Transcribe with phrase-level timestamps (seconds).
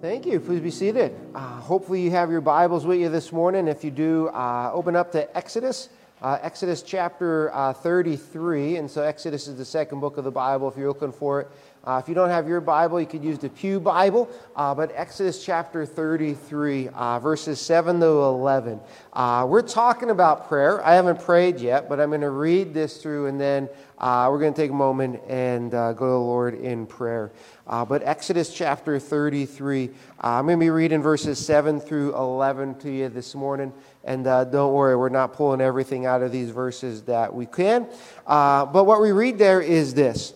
[0.00, 0.40] Thank you.
[0.40, 1.14] Please be seated.
[1.34, 3.68] Uh, hopefully, you have your Bibles with you this morning.
[3.68, 5.90] If you do, uh, open up to Exodus,
[6.22, 8.76] uh, Exodus chapter uh, 33.
[8.76, 11.48] And so, Exodus is the second book of the Bible if you're looking for it.
[11.82, 14.28] Uh, if you don't have your Bible, you could use the Pew Bible.
[14.54, 18.78] Uh, but Exodus chapter 33, uh, verses 7 to 11.
[19.14, 20.84] Uh, we're talking about prayer.
[20.84, 24.40] I haven't prayed yet, but I'm going to read this through and then uh, we're
[24.40, 27.32] going to take a moment and uh, go to the Lord in prayer.
[27.66, 29.88] but Exodus chapter 33,
[30.20, 33.72] I'm going to be reading verses 7 through 11 to you this morning.
[34.04, 37.88] And don't worry, we're not pulling everything out of these verses that we can.
[38.26, 40.34] but what we read there is this.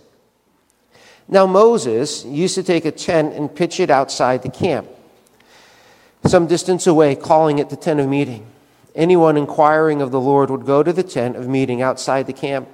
[1.29, 4.89] Now, Moses used to take a tent and pitch it outside the camp,
[6.27, 8.47] some distance away, calling it the tent of meeting.
[8.95, 12.69] Anyone inquiring of the Lord would go to the tent of meeting outside the camp.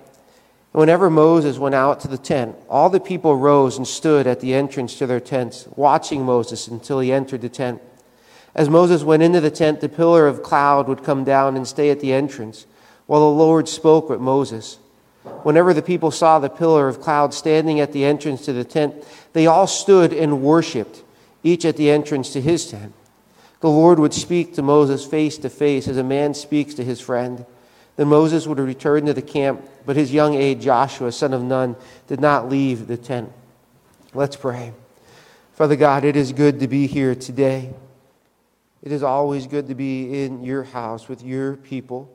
[0.73, 4.55] Whenever Moses went out to the tent, all the people rose and stood at the
[4.55, 7.81] entrance to their tents, watching Moses until he entered the tent.
[8.55, 11.91] As Moses went into the tent, the pillar of cloud would come down and stay
[11.91, 12.67] at the entrance,
[13.07, 14.79] while the Lord spoke with Moses.
[15.43, 18.95] Whenever the people saw the pillar of cloud standing at the entrance to the tent,
[19.33, 21.03] they all stood and worshiped,
[21.43, 22.93] each at the entrance to his tent.
[23.61, 27.01] The Lord would speak to Moses face to face as a man speaks to his
[27.01, 27.45] friend.
[27.97, 31.77] Then Moses would return to the camp, but his young aide Joshua, son of Nun,
[32.07, 33.31] did not leave the tent.
[34.15, 34.73] Let's pray.
[35.53, 37.71] Father God, it is good to be here today.
[38.83, 42.11] It is always good to be in your house with your people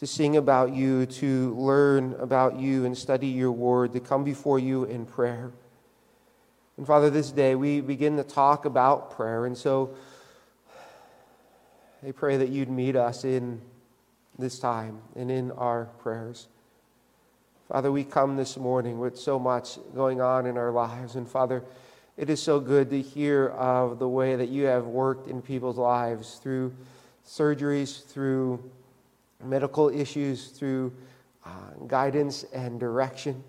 [0.00, 4.58] to sing about you, to learn about you and study your word, to come before
[4.58, 5.52] you in prayer.
[6.76, 9.46] And Father, this day we begin to talk about prayer.
[9.46, 9.94] And so
[12.06, 13.60] I pray that you'd meet us in
[14.38, 16.48] this time and in our prayers.
[17.68, 21.14] Father, we come this morning with so much going on in our lives.
[21.14, 21.62] And Father,
[22.16, 25.78] it is so good to hear of the way that you have worked in people's
[25.78, 26.74] lives through
[27.26, 28.70] surgeries, through
[29.44, 30.92] medical issues, through
[31.44, 31.50] uh,
[31.86, 33.42] guidance and direction.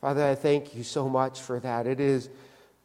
[0.00, 1.86] Father, I thank you so much for that.
[1.86, 2.28] It is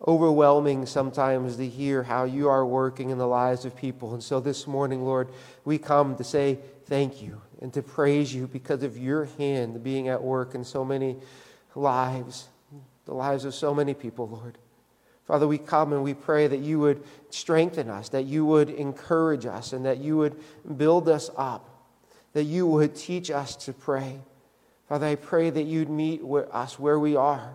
[0.05, 4.13] overwhelming sometimes to hear how you are working in the lives of people.
[4.13, 5.29] And so this morning, Lord,
[5.65, 10.07] we come to say thank you and to praise you because of your hand being
[10.07, 11.15] at work in so many
[11.73, 12.47] lives,
[13.05, 14.57] the lives of so many people, Lord.
[15.25, 19.45] Father, we come and we pray that you would strengthen us, that you would encourage
[19.45, 20.39] us, and that you would
[20.77, 21.76] build us up
[22.37, 24.19] that you would teach us to pray.
[24.87, 26.21] Father, I pray that you'd meet
[26.51, 27.51] us where we are.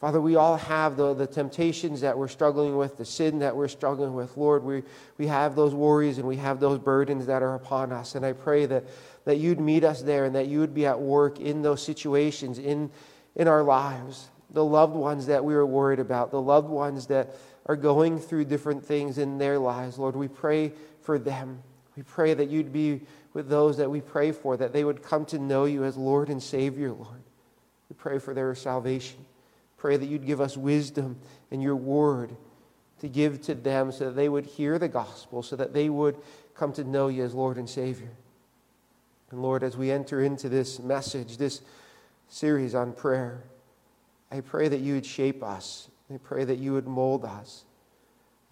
[0.00, 3.66] Father, we all have the, the temptations that we're struggling with, the sin that we're
[3.66, 4.36] struggling with.
[4.36, 4.84] Lord, we,
[5.18, 8.14] we have those worries and we have those burdens that are upon us.
[8.14, 8.84] And I pray that,
[9.24, 12.60] that you'd meet us there and that you would be at work in those situations
[12.60, 12.88] in,
[13.34, 14.28] in our lives.
[14.50, 17.34] The loved ones that we are worried about, the loved ones that
[17.66, 19.98] are going through different things in their lives.
[19.98, 20.72] Lord, we pray
[21.02, 21.64] for them.
[21.96, 23.02] We pray that you'd be
[23.34, 26.30] with those that we pray for, that they would come to know you as Lord
[26.30, 27.22] and Savior, Lord.
[27.90, 29.26] We pray for their salvation.
[29.76, 31.18] Pray that you'd give us wisdom
[31.50, 32.34] and your word
[33.00, 36.16] to give to them so that they would hear the gospel, so that they would
[36.54, 38.12] come to know you as Lord and Savior.
[39.30, 41.60] And Lord, as we enter into this message, this
[42.28, 43.42] series on prayer,
[44.30, 45.88] I pray that you would shape us.
[46.12, 47.64] I pray that you would mold us.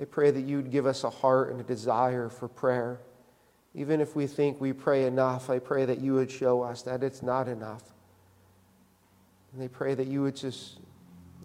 [0.01, 2.99] I pray that you would give us a heart and a desire for prayer.
[3.75, 7.03] Even if we think we pray enough, I pray that you would show us that
[7.03, 7.83] it's not enough.
[9.53, 10.79] And I pray that you would just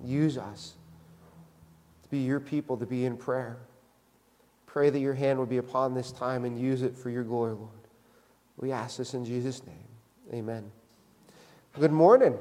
[0.04, 0.74] use us
[2.04, 3.58] to be your people, to be in prayer.
[4.66, 7.54] Pray that your hand would be upon this time and use it for your glory,
[7.54, 7.70] Lord.
[8.58, 9.76] We ask this in Jesus' name.
[10.34, 10.72] Amen.
[11.80, 12.38] Good morning.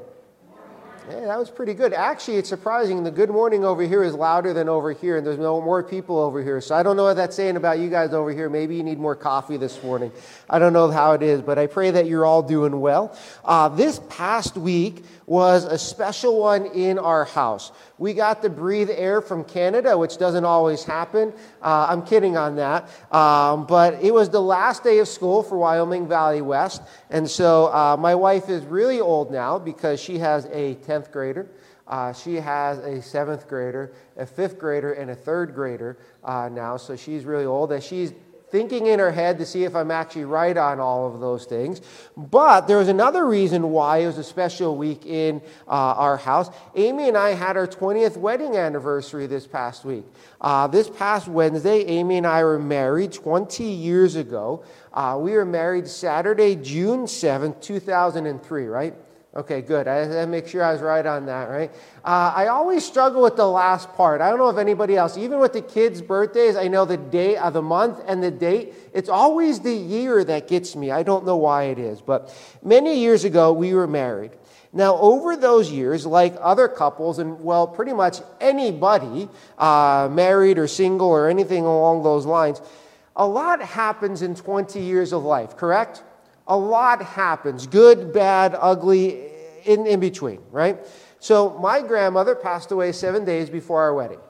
[1.09, 1.93] Yeah, that was pretty good.
[1.93, 3.05] Actually, it's surprising.
[3.05, 6.19] The good morning over here is louder than over here, and there's no more people
[6.19, 6.61] over here.
[6.61, 8.51] So I don't know what that's saying about you guys over here.
[8.51, 10.11] Maybe you need more coffee this morning.
[10.51, 13.17] I don't know how it is, but I pray that you're all doing well.
[13.45, 17.71] Uh, this past week was a special one in our house.
[17.99, 21.33] We got to breathe air from Canada, which doesn't always happen.
[21.63, 22.89] Uh, I'm kidding on that.
[23.13, 26.83] Um, but it was the last day of school for Wyoming Valley West.
[27.11, 31.49] And so uh, my wife is really old now because she has a 10th grader.
[31.87, 36.77] Uh, she has a seventh grader, a fifth grader, and a third grader uh, now,
[36.77, 37.73] so she's really old.
[37.73, 38.13] As she's
[38.49, 41.81] thinking in her head to see if I'm actually right on all of those things.
[42.17, 46.49] But there was another reason why it was a special week in uh, our house.
[46.75, 50.05] Amy and I had our 20th wedding anniversary this past week.
[50.41, 54.65] Uh, this past Wednesday, Amy and I were married 20 years ago.
[54.93, 58.95] Uh, we were married Saturday, June 7th, 2003, right?
[59.37, 59.87] Okay, good.
[59.87, 61.71] I make sure I was right on that, right?
[62.03, 64.23] Uh, I always struggle with the last part.
[64.23, 67.37] I don't know if anybody else, even with the kids' birthdays, I know the day
[67.37, 68.73] of the month and the date.
[68.95, 70.91] It's always the year that gets me.
[70.91, 72.01] I don't know why it is.
[72.01, 74.31] But many years ago, we were married.
[74.73, 79.29] Now, over those years, like other couples, and well, pretty much anybody,
[79.59, 82.63] uh, married or single or anything along those lines,
[83.15, 86.03] a lot happens in 20 years of life, correct?
[86.47, 89.31] A lot happens good, bad, ugly,
[89.65, 90.79] in, in between, right?
[91.19, 94.21] So, my grandmother passed away seven days before our wedding.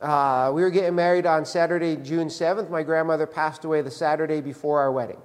[0.00, 2.68] Uh, we were getting married on Saturday, June 7th.
[2.68, 5.18] My grandmother passed away the Saturday before our wedding.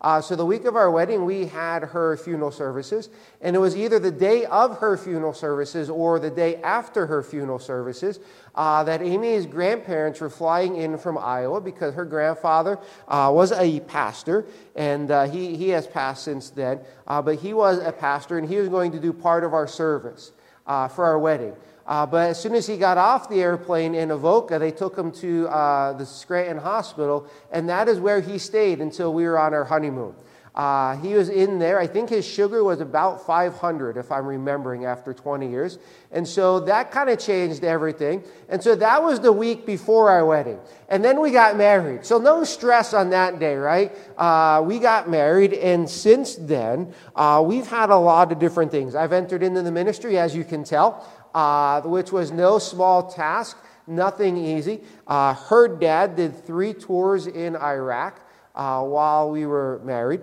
[0.00, 3.10] Uh, so the week of our wedding, we had her funeral services,
[3.42, 7.22] and it was either the day of her funeral services or the day after her
[7.22, 8.18] funeral services
[8.54, 13.80] uh, that Amy's grandparents were flying in from Iowa because her grandfather uh, was a
[13.80, 18.38] pastor, and uh, he, he has passed since then, uh, but he was a pastor,
[18.38, 20.32] and he was going to do part of our service
[20.66, 21.54] uh, for our wedding.
[21.90, 25.10] Uh, but as soon as he got off the airplane in Avoca, they took him
[25.10, 29.52] to uh, the Scranton Hospital, and that is where he stayed until we were on
[29.52, 30.14] our honeymoon.
[30.54, 31.78] Uh, he was in there.
[31.78, 35.78] I think his sugar was about 500, if I'm remembering, after 20 years.
[36.10, 38.24] And so that kind of changed everything.
[38.48, 40.58] And so that was the week before our wedding.
[40.88, 42.04] And then we got married.
[42.04, 43.96] So no stress on that day, right?
[44.18, 45.54] Uh, we got married.
[45.54, 48.96] And since then, uh, we've had a lot of different things.
[48.96, 53.56] I've entered into the ministry, as you can tell uh, which was no small task,
[53.86, 54.80] nothing easy.
[55.06, 58.20] Uh, her dad did three tours in Iraq
[58.54, 60.20] uh, while we were married.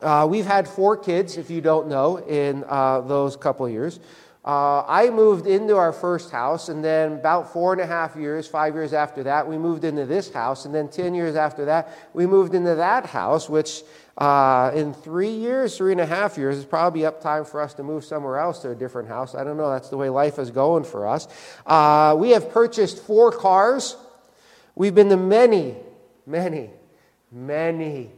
[0.00, 3.98] Uh, we've had four kids, if you don't know, in uh, those couple years.
[4.44, 8.46] Uh, I moved into our first house, and then about four and a half years,
[8.46, 11.92] five years after that, we moved into this house, and then 10 years after that,
[12.14, 13.82] we moved into that house, which
[14.18, 17.74] uh, in three years, three and a half years, it's probably up time for us
[17.74, 19.34] to move somewhere else to a different house.
[19.34, 19.70] I don't know.
[19.70, 21.28] That's the way life is going for us.
[21.66, 23.96] Uh, we have purchased four cars.
[24.74, 25.76] We've been to many,
[26.26, 26.70] many,
[27.30, 28.10] many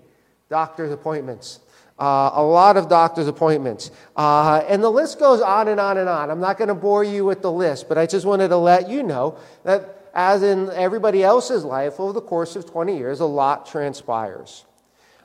[0.49, 1.59] doctor's appointments.
[1.99, 3.91] Uh, a lot of doctor's appointments.
[4.17, 6.31] Uh, and the list goes on and on and on.
[6.31, 8.89] I'm not going to bore you with the list, but I just wanted to let
[8.89, 13.27] you know that, as in everybody else's life, over the course of 20 years, a
[13.27, 14.65] lot transpires.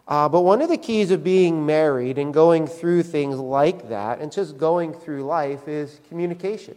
[0.08, 4.20] Uh, but one of the keys of being married and going through things like that
[4.20, 6.76] and just going through life is communication.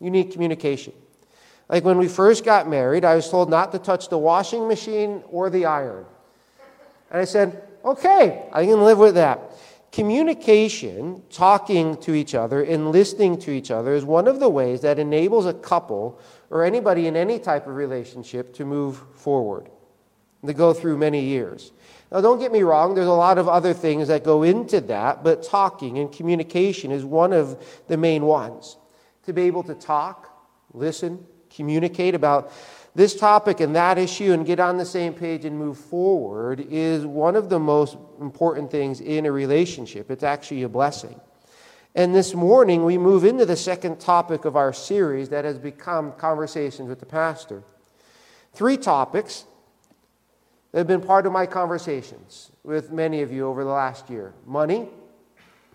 [0.00, 0.94] You need communication.
[1.68, 5.22] Like when we first got married, I was told not to touch the washing machine
[5.30, 6.04] or the iron.
[7.10, 9.40] And I said, okay, I can live with that.
[9.92, 14.80] Communication, talking to each other and listening to each other, is one of the ways
[14.80, 16.18] that enables a couple
[16.50, 19.68] or anybody in any type of relationship to move forward,
[20.44, 21.70] to go through many years.
[22.14, 25.24] Now, don't get me wrong, there's a lot of other things that go into that,
[25.24, 28.76] but talking and communication is one of the main ones.
[29.24, 30.30] To be able to talk,
[30.72, 32.52] listen, communicate about
[32.94, 37.04] this topic and that issue and get on the same page and move forward is
[37.04, 40.08] one of the most important things in a relationship.
[40.08, 41.20] It's actually a blessing.
[41.96, 46.12] And this morning, we move into the second topic of our series that has become
[46.12, 47.64] Conversations with the Pastor.
[48.52, 49.46] Three topics
[50.74, 54.34] that have been part of my conversations with many of you over the last year
[54.44, 54.88] money,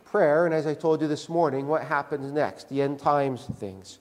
[0.03, 3.99] prayer, and as I told you this morning, what happens next, the end times things.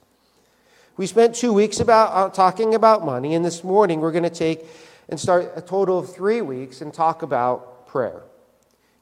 [0.96, 4.28] We spent two weeks about uh, talking about money, and this morning we're going to
[4.28, 4.66] take
[5.08, 8.22] and start a total of three weeks and talk about prayer.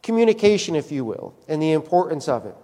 [0.02, 2.56] Communication, if you will, and the importance of it.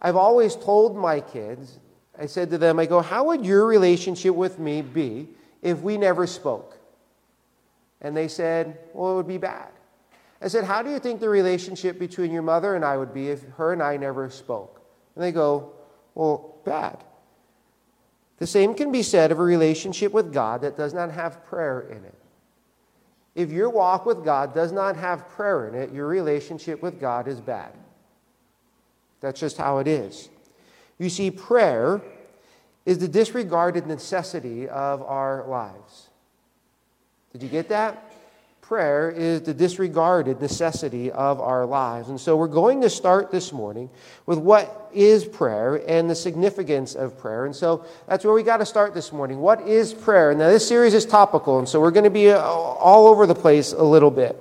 [0.00, 1.80] I've always told my kids,
[2.16, 5.26] I said to them, I go, how would your relationship with me be
[5.60, 6.76] if we never spoke?
[8.00, 9.68] And they said, Well, it would be bad.
[10.42, 13.28] I said, How do you think the relationship between your mother and I would be
[13.28, 14.80] if her and I never spoke?
[15.14, 15.72] And they go,
[16.14, 17.04] Well, bad.
[18.38, 21.80] The same can be said of a relationship with God that does not have prayer
[21.80, 22.14] in it.
[23.34, 27.28] If your walk with God does not have prayer in it, your relationship with God
[27.28, 27.72] is bad.
[29.20, 30.30] That's just how it is.
[30.98, 32.02] You see, prayer
[32.84, 36.09] is the disregarded necessity of our lives.
[37.32, 38.10] Did you get that?
[38.70, 42.08] prayer is the disregarded necessity of our lives.
[42.08, 43.90] And so we're going to start this morning
[44.26, 47.46] with what is prayer and the significance of prayer.
[47.46, 49.40] And so that's where we got to start this morning.
[49.40, 50.32] What is prayer?
[50.36, 53.34] Now, this series is topical, and so we're going to be uh, all over the
[53.34, 54.36] place a little bit.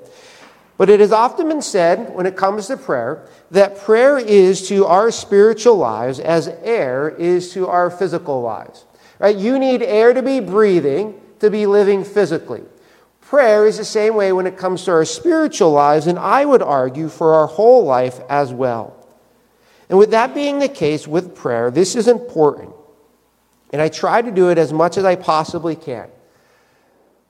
[0.77, 4.85] But it has often been said when it comes to prayer that prayer is to
[4.85, 8.85] our spiritual lives as air is to our physical lives.
[9.17, 9.35] Right?
[9.35, 12.61] You need air to be breathing to be living physically.
[13.29, 16.63] Prayer is the same way when it comes to our spiritual lives, and I would
[16.63, 19.07] argue for our whole life as well.
[19.87, 22.73] And with that being the case with prayer, this is important.
[23.71, 26.09] And I try to do it as much as I possibly can.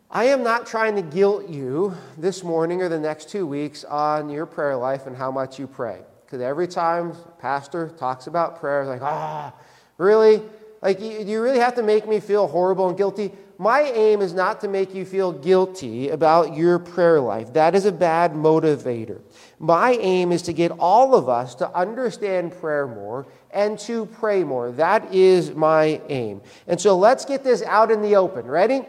[0.10, 4.30] I am not trying to guilt you this morning or the next two weeks on
[4.30, 6.00] your prayer life and how much you pray.
[6.26, 9.54] Because every time pastor talks about prayer, like, ah,
[9.98, 10.42] really?
[10.82, 13.34] Like, you, you really have to make me feel horrible and guilty?
[13.62, 17.52] My aim is not to make you feel guilty about your prayer life.
[17.54, 19.20] That is a bad motivator.
[19.60, 24.46] My aim is to get all of us to understand prayer more and to pray
[24.46, 24.72] more.
[24.72, 26.40] That is my aim.
[26.68, 28.48] And so let's get this out in the open.
[28.48, 28.84] Ready?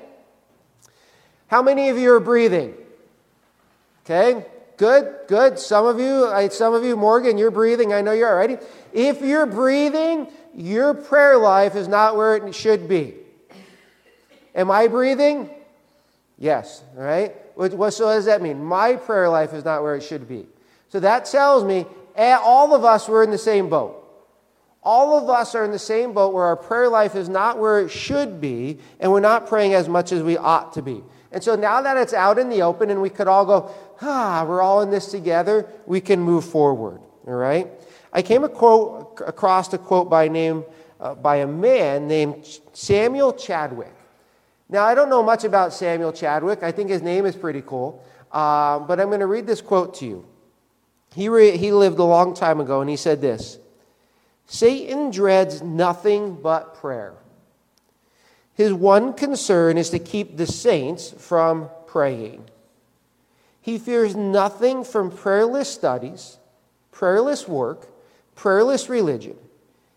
[1.48, 2.74] How many of you are breathing?
[4.04, 4.46] Okay,
[4.76, 5.58] good, good.
[5.58, 7.92] Some of you, some of you, Morgan, you're breathing.
[7.92, 8.56] I know you're ready.
[8.92, 13.14] If you're breathing, your prayer life is not where it should be.
[14.54, 15.50] Am I breathing?
[16.38, 17.34] Yes, all right?
[17.54, 18.62] What, what, so, what does that mean?
[18.62, 20.46] My prayer life is not where it should be.
[20.88, 23.96] So that tells me eh, all of us were in the same boat.
[24.82, 27.80] All of us are in the same boat where our prayer life is not where
[27.80, 31.02] it should be, and we're not praying as much as we ought to be.
[31.32, 34.44] And so now that it's out in the open and we could all go, ah,
[34.48, 37.00] we're all in this together, we can move forward.
[37.26, 37.68] All right?
[38.12, 40.64] I came a quote, across a quote by name
[40.98, 43.94] uh, by a man named Samuel Chadwick.
[44.70, 46.62] Now, I don't know much about Samuel Chadwick.
[46.62, 48.04] I think his name is pretty cool.
[48.30, 50.24] Uh, but I'm going to read this quote to you.
[51.12, 53.58] He, re- he lived a long time ago, and he said this
[54.46, 57.14] Satan dreads nothing but prayer.
[58.54, 62.44] His one concern is to keep the saints from praying.
[63.60, 66.38] He fears nothing from prayerless studies,
[66.92, 67.88] prayerless work,
[68.36, 69.36] prayerless religion.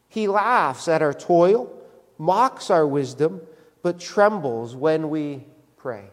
[0.09, 1.71] He laughs at our toil,
[2.17, 3.41] mocks our wisdom,
[3.83, 5.43] but trembles when we
[5.77, 6.05] pray.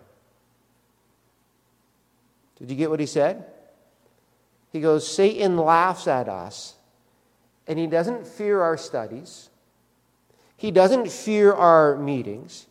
[2.59, 3.47] Did you get what he said?
[4.73, 6.75] He goes, Satan laughs at us,
[7.67, 9.49] and he doesn't fear our studies.
[10.57, 12.67] He doesn't fear our meetings.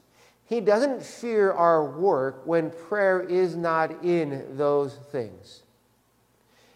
[0.46, 5.64] He doesn't fear our work when prayer is not in those things.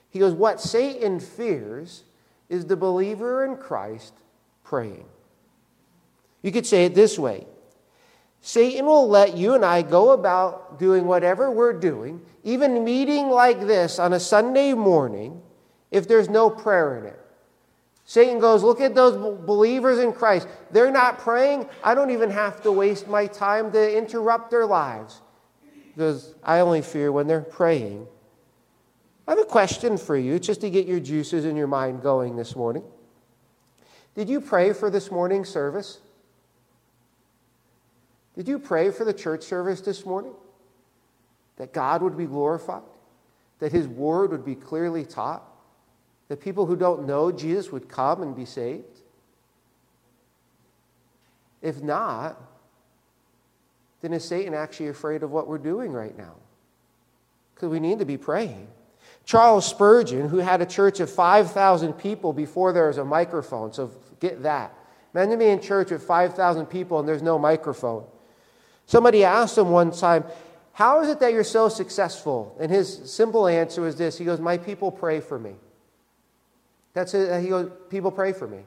[0.09, 2.03] He goes, What Satan fears
[2.49, 4.13] is the believer in Christ
[4.63, 5.05] praying.
[6.41, 7.47] You could say it this way
[8.45, 13.61] Satan will let you and I go about doing whatever we're doing, even meeting like
[13.61, 15.41] this on a Sunday morning,
[15.91, 17.19] if there's no prayer in it.
[18.03, 20.49] Satan goes, Look at those believers in Christ.
[20.71, 21.69] They're not praying.
[21.85, 25.21] I don't even have to waste my time to interrupt their lives
[25.95, 28.05] because I only fear when they're praying.
[29.25, 32.35] I have a question for you just to get your juices in your mind going
[32.35, 32.83] this morning.
[34.15, 35.99] Did you pray for this morning's service?
[38.35, 40.33] Did you pray for the church service this morning?
[41.57, 42.81] That God would be glorified?
[43.59, 45.43] That His word would be clearly taught?
[46.29, 49.01] That people who don't know Jesus would come and be saved?
[51.61, 52.41] If not,
[54.01, 56.33] then is Satan actually afraid of what we're doing right now?
[57.53, 58.67] Because we need to be praying.
[59.25, 63.91] Charles Spurgeon, who had a church of 5,000 people before there was a microphone, so
[64.19, 64.73] get that.
[65.13, 68.03] Imagine being in church with 5,000 people and there's no microphone.
[68.85, 70.23] Somebody asked him one time,
[70.73, 72.55] How is it that you're so successful?
[72.59, 75.55] And his simple answer was this He goes, My people pray for me.
[76.93, 77.41] That's it.
[77.41, 78.59] He goes, People pray for me.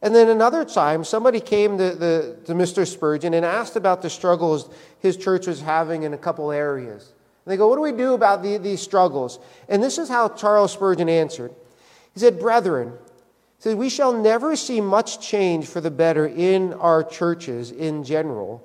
[0.00, 2.86] And then another time, somebody came to, the, to Mr.
[2.86, 4.70] Spurgeon and asked about the struggles
[5.00, 7.12] his church was having in a couple areas.
[7.44, 9.40] And they go, What do we do about the, these struggles?
[9.68, 11.52] And this is how Charles Spurgeon answered.
[12.14, 12.92] He said, Brethren,
[13.58, 18.64] says, We shall never see much change for the better in our churches in general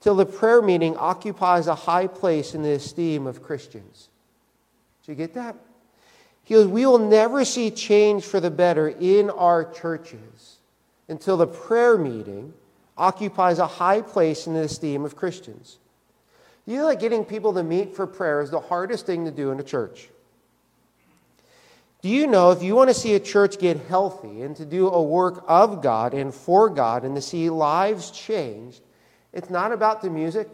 [0.00, 4.08] till the prayer meeting occupies a high place in the esteem of Christians.
[5.04, 5.56] Did you get that?
[6.42, 10.58] He goes, We will never see change for the better in our churches
[11.08, 12.52] until the prayer meeting
[12.96, 15.78] occupies a high place in the esteem of Christians.
[16.66, 19.50] You know that getting people to meet for prayer is the hardest thing to do
[19.50, 20.08] in a church.
[22.04, 24.90] Do you know if you want to see a church get healthy and to do
[24.90, 28.82] a work of God and for God and to see lives changed,
[29.32, 30.50] it's not about the music.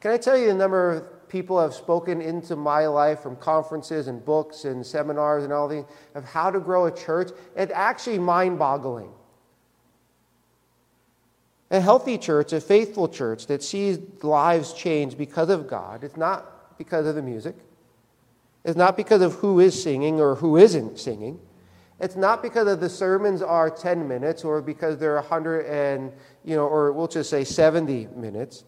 [0.00, 4.08] Can I tell you the number of people have spoken into my life from conferences
[4.08, 5.84] and books and seminars and all these
[6.14, 7.28] of how to grow a church.
[7.54, 9.10] It's actually mind boggling.
[11.70, 16.78] A healthy church, a faithful church that sees lives change because of God, it's not
[16.78, 17.54] because of the music.
[18.64, 21.40] It's not because of who is singing or who isn't singing.
[21.98, 26.12] It's not because of the sermons are 10 minutes or because they're 100 and,
[26.44, 28.64] you know, or we'll just say 70 minutes.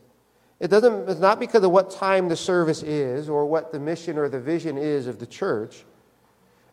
[0.60, 4.18] It doesn't, it's not because of what time the service is or what the mission
[4.18, 5.84] or the vision is of the church.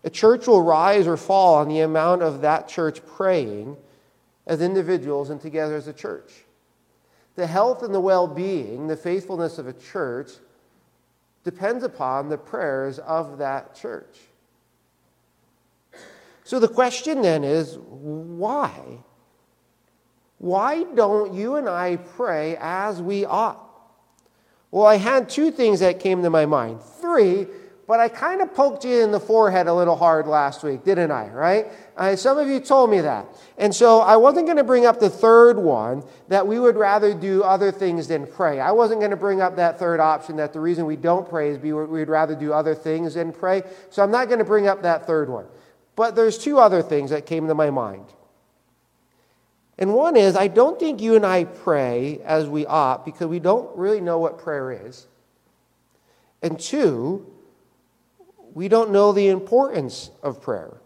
[0.03, 3.77] A church will rise or fall on the amount of that church praying
[4.45, 6.45] as individuals and together as a church.
[7.35, 10.31] The health and the well being, the faithfulness of a church,
[11.43, 14.17] depends upon the prayers of that church.
[16.43, 18.99] So the question then is why?
[20.39, 23.65] Why don't you and I pray as we ought?
[24.71, 26.81] Well, I had two things that came to my mind.
[26.81, 27.47] Three,
[27.89, 31.09] but I kind of poked you in the forehead a little hard last week, didn't
[31.09, 31.27] I?
[31.29, 31.65] Right?
[31.97, 33.25] Uh, some of you told me that.
[33.57, 37.15] And so I wasn't going to bring up the third one that we would rather
[37.15, 38.59] do other things than pray.
[38.59, 41.49] I wasn't going to bring up that third option that the reason we don't pray
[41.49, 43.63] is we'd rather do other things than pray.
[43.89, 45.47] So I'm not going to bring up that third one.
[45.95, 48.05] But there's two other things that came to my mind.
[49.79, 53.39] And one is, I don't think you and I pray as we ought because we
[53.39, 55.07] don't really know what prayer is.
[56.43, 57.25] And two,
[58.53, 60.77] we don't know the importance of prayer.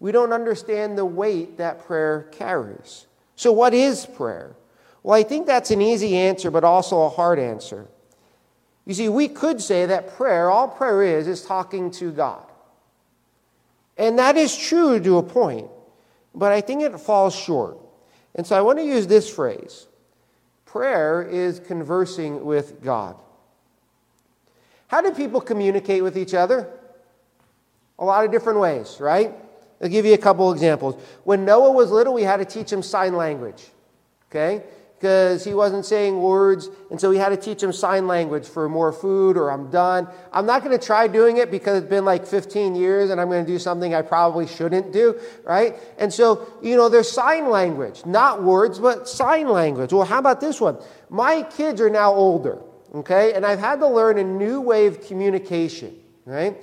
[0.00, 3.06] We don't understand the weight that prayer carries.
[3.36, 4.56] So, what is prayer?
[5.02, 7.88] Well, I think that's an easy answer, but also a hard answer.
[8.86, 12.44] You see, we could say that prayer, all prayer is, is talking to God.
[13.96, 15.68] And that is true to a point
[16.34, 17.78] but I think it falls short.
[18.34, 19.86] And so I want to use this phrase
[20.66, 23.16] prayer is conversing with God.
[24.88, 26.68] How do people communicate with each other?
[27.98, 29.34] A lot of different ways, right?
[29.80, 31.00] I'll give you a couple examples.
[31.24, 33.62] When Noah was little, we had to teach him sign language.
[34.30, 34.64] Okay?
[35.04, 38.70] because he wasn't saying words, and so we had to teach him sign language for
[38.70, 40.08] more food or I'm done.
[40.32, 43.28] I'm not going to try doing it because it's been like 15 years and I'm
[43.28, 45.76] going to do something I probably shouldn't do, right?
[45.98, 49.92] And so, you know, there's sign language, not words, but sign language.
[49.92, 50.78] Well, how about this one?
[51.10, 52.62] My kids are now older,
[52.94, 56.56] okay, and I've had to learn a new way of communication, right?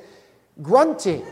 [0.61, 1.25] Grunting,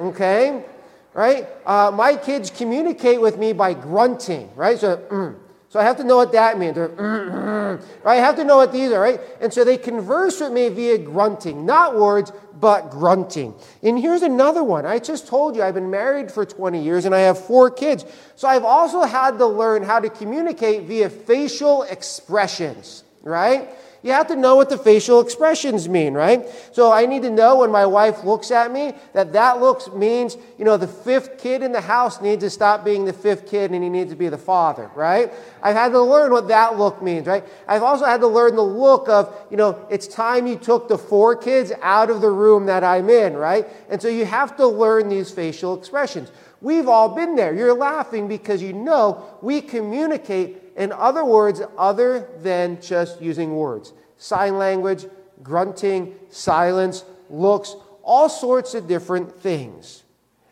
[0.00, 0.64] okay?
[1.12, 1.46] Right?
[1.64, 4.78] Uh, my kids communicate with me by grunting, right?
[4.78, 5.36] So, mm,
[5.68, 6.76] so I have to know what that means.
[6.76, 7.80] right?
[8.04, 9.20] I have to know what these are, right?
[9.40, 13.54] And so they converse with me via grunting, not words, but grunting.
[13.82, 14.86] And here's another one.
[14.86, 18.04] I just told you I've been married for 20 years and I have four kids.
[18.36, 23.68] So I've also had to learn how to communicate via facial expressions, right?
[24.04, 26.46] You have to know what the facial expressions mean, right?
[26.72, 30.36] So I need to know when my wife looks at me that that looks means,
[30.58, 33.70] you know, the fifth kid in the house needs to stop being the fifth kid
[33.70, 35.32] and he needs to be the father, right?
[35.62, 37.46] I've had to learn what that look means, right?
[37.66, 40.98] I've also had to learn the look of, you know, it's time you took the
[40.98, 43.66] four kids out of the room that I'm in, right?
[43.88, 46.30] And so you have to learn these facial expressions.
[46.60, 47.54] We've all been there.
[47.54, 53.92] You're laughing because you know we communicate in other words other than just using words.
[54.16, 55.06] Sign language,
[55.42, 60.02] grunting, silence, looks, all sorts of different things.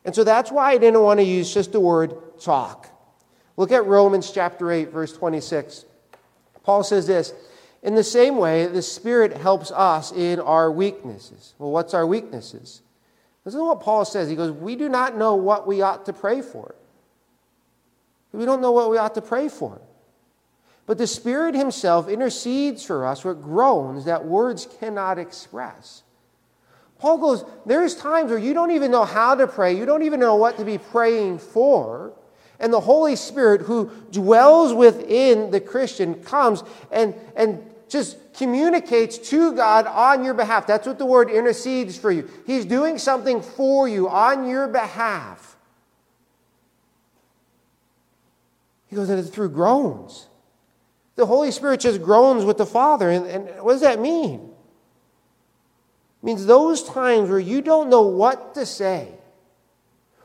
[0.05, 2.89] And so that's why I didn't want to use just the word talk.
[3.57, 5.85] Look at Romans chapter 8, verse 26.
[6.65, 7.33] Paul says this
[7.83, 11.55] In the same way, the Spirit helps us in our weaknesses.
[11.59, 12.83] Well, what's our weaknesses?
[13.45, 14.29] This is what Paul says.
[14.29, 16.75] He goes, We do not know what we ought to pray for.
[18.33, 19.81] We don't know what we ought to pray for.
[20.93, 26.03] But the Spirit Himself intercedes for us with groans that words cannot express.
[26.99, 30.21] Paul goes, There's times where you don't even know how to pray, you don't even
[30.21, 32.13] know what to be praying for.
[32.61, 39.55] And the Holy Spirit, who dwells within the Christian, comes and, and just communicates to
[39.55, 40.67] God on your behalf.
[40.67, 42.29] That's what the word intercedes for you.
[42.47, 45.57] He's doing something for you on your behalf.
[48.89, 50.27] He goes, and it's through groans.
[51.23, 53.09] The Holy Spirit just groans with the Father.
[53.09, 54.41] And, and what does that mean?
[56.21, 59.07] It means those times where you don't know what to say,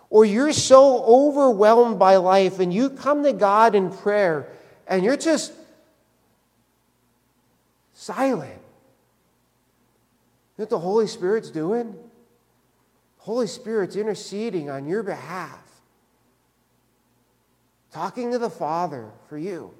[0.09, 4.51] or you're so overwhelmed by life, and you come to God in prayer,
[4.87, 5.53] and you're just
[7.93, 8.49] silent.
[8.49, 8.57] You
[10.57, 11.93] know what the Holy Spirit's doing?
[13.19, 15.61] Holy Spirit's interceding on your behalf,
[17.91, 19.76] talking to the Father for you.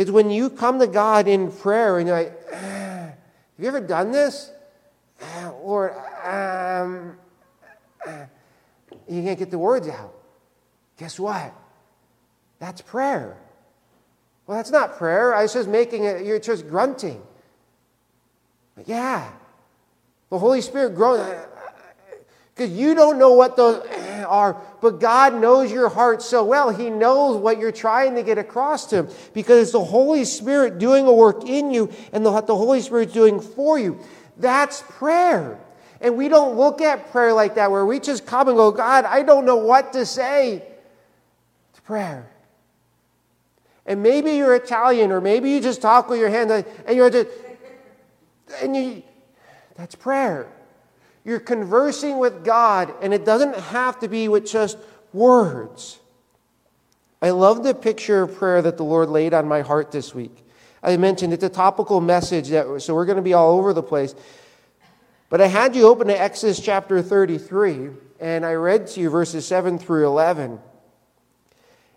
[0.00, 3.14] Is when you come to God in prayer and you're like, ah, have
[3.58, 4.50] you ever done this?
[5.22, 5.92] Ah, Lord,
[6.24, 7.18] um,
[8.06, 8.26] ah.
[9.06, 10.14] you can't get the words out.
[10.96, 11.52] Guess what?
[12.60, 13.36] That's prayer.
[14.46, 15.34] Well, that's not prayer.
[15.34, 17.22] I was just making it, you're just grunting.
[18.86, 19.30] Yeah.
[20.30, 21.20] The Holy Spirit grows.
[22.60, 23.82] Because you don't know what those
[24.28, 26.68] are, but God knows your heart so well.
[26.68, 30.78] He knows what you're trying to get across to Him because it's the Holy Spirit
[30.78, 33.98] doing a work in you and what the Holy Spirit's doing for you.
[34.36, 35.58] That's prayer.
[36.02, 39.06] And we don't look at prayer like that where we just come and go, God,
[39.06, 40.62] I don't know what to say.
[41.70, 42.30] It's prayer.
[43.86, 47.28] And maybe you're Italian, or maybe you just talk with your hand and you're just,
[48.60, 49.02] and you,
[49.76, 50.46] that's prayer.
[51.24, 54.78] You're conversing with God, and it doesn't have to be with just
[55.12, 55.98] words.
[57.22, 60.44] I love the picture of prayer that the Lord laid on my heart this week.
[60.82, 63.82] I mentioned it's a topical message, that, so we're going to be all over the
[63.82, 64.14] place.
[65.28, 69.46] But I had you open to Exodus chapter 33, and I read to you verses
[69.46, 70.58] 7 through 11.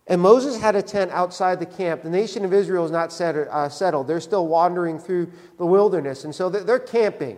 [0.06, 2.04] And Moses had a tent outside the camp.
[2.04, 4.08] The nation of Israel is not uh, settled.
[4.08, 6.26] They're still wandering through the wilderness.
[6.26, 7.38] And so they're camping,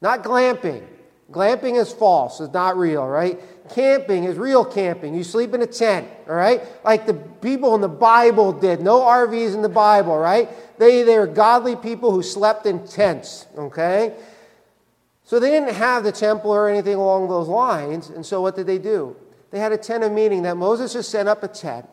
[0.00, 0.86] not glamping.
[1.30, 3.38] Glamping is false, it's not real, right?
[3.68, 5.14] Camping is real camping.
[5.14, 6.62] You sleep in a tent, all right?
[6.84, 8.80] Like the people in the Bible did.
[8.80, 10.48] No RVs in the Bible, right?
[10.78, 14.14] They, they were godly people who slept in tents, okay?
[15.24, 18.08] So they didn't have the temple or anything along those lines.
[18.08, 19.14] And so what did they do?
[19.50, 21.84] They had a tent of meeting that Moses just set up a tent.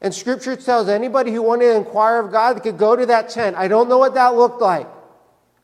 [0.00, 3.56] And scripture tells anybody who wanted to inquire of God could go to that tent.
[3.56, 4.86] I don't know what that looked like.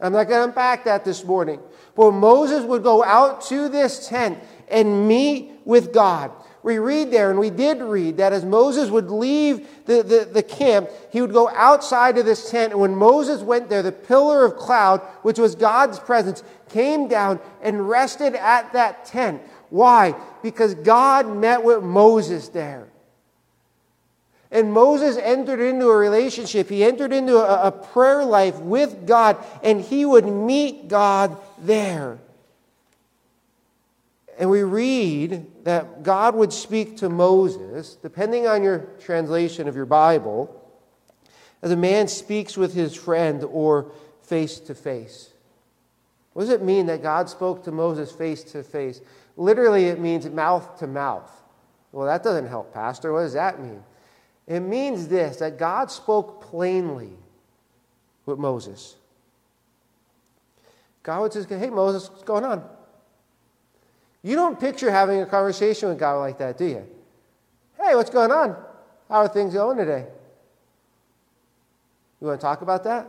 [0.01, 1.61] I'm not going to unpack that this morning.
[1.97, 6.33] But Moses would go out to this tent and meet with God.
[6.65, 10.43] We read there, and we did read that as Moses would leave the, the, the,
[10.43, 12.73] camp, he would go outside of this tent.
[12.73, 17.39] And when Moses went there, the pillar of cloud, which was God's presence, came down
[17.61, 19.43] and rested at that tent.
[19.69, 20.15] Why?
[20.43, 22.89] Because God met with Moses there.
[24.55, 26.69] And Moses entered into a relationship.
[26.69, 32.19] He entered into a, a, prayer life with God, and he would meet God there.
[34.39, 39.87] And we read that God would speak to Moses, depending on your translation of your
[39.87, 40.49] Bible,
[41.61, 43.91] as a man speaks with his friend or
[44.23, 45.31] face to face.
[46.33, 49.01] What does it mean that God spoke to Moses face to face?
[49.37, 51.43] Literally, it means mouth to mouth.
[51.91, 53.13] Well, that doesn't help, Pastor.
[53.13, 53.83] What does that mean?
[54.47, 57.13] It means this that God spoke plainly
[58.27, 58.97] with Moses.
[61.03, 62.65] God would just go, Hey, Moses, what's going on?
[64.23, 66.87] You don't picture having a conversation with God like that, do you?
[67.79, 68.57] Hey, what's going on?
[69.09, 70.07] How are things going today?
[72.21, 73.07] You want to talk about that?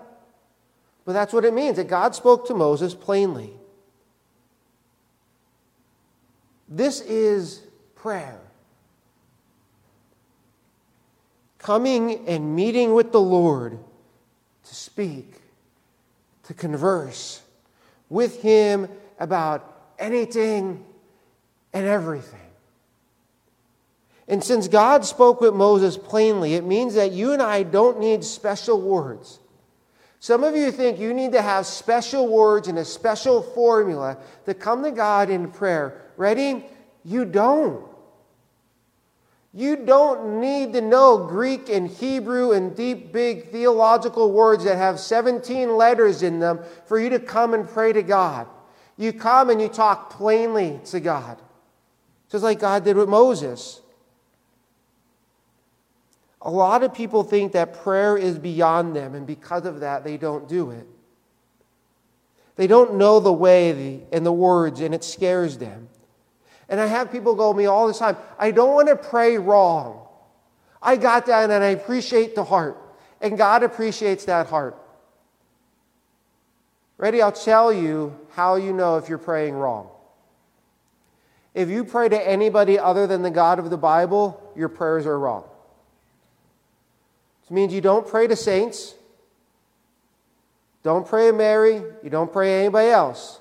[1.06, 3.54] But that's what it means that God spoke to Moses plainly.
[6.68, 7.62] This is
[7.96, 8.42] prayer.
[11.66, 13.80] Coming and meeting with the Lord
[14.66, 15.34] to speak,
[16.44, 17.42] to converse
[18.08, 18.88] with Him
[19.20, 20.86] about anything
[21.74, 22.40] and everything.
[24.28, 28.24] And since God spoke with Moses plainly, it means that you and I don't need
[28.24, 29.40] special words.
[30.20, 34.54] Some of you think you need to have special words and a special formula to
[34.54, 36.00] come to God in prayer.
[36.16, 36.64] Ready?
[37.04, 37.95] You don't.
[39.58, 45.00] You don't need to know Greek and Hebrew and deep, big theological words that have
[45.00, 48.48] 17 letters in them for you to come and pray to God.
[48.98, 51.42] You come and you talk plainly to God,
[52.30, 53.80] just like God did with Moses.
[56.42, 60.18] A lot of people think that prayer is beyond them, and because of that, they
[60.18, 60.86] don't do it.
[62.58, 65.88] They don't know the way and the words, and it scares them.
[66.70, 69.38] And I have people go to me all the time, I don't want to pray
[69.38, 70.02] wrong.
[70.82, 72.78] I got that and I appreciate the heart.
[73.22, 74.78] And God appreciates that heart.
[76.98, 77.22] Ready?
[77.22, 79.90] I'll tell you how you know if you're praying wrong.
[81.54, 85.18] If you pray to anybody other than the God of the Bible, your prayers are
[85.18, 85.46] wrong.
[87.46, 88.96] It means you don't pray to saints,
[90.84, 93.40] don't pray to Mary, you don't pray to anybody else.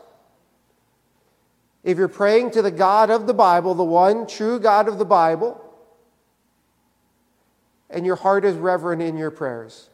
[1.84, 5.04] If you're praying to the God of the Bible, the one true God of the
[5.04, 5.60] Bible,
[7.90, 9.88] and your heart is reverent in your prayers,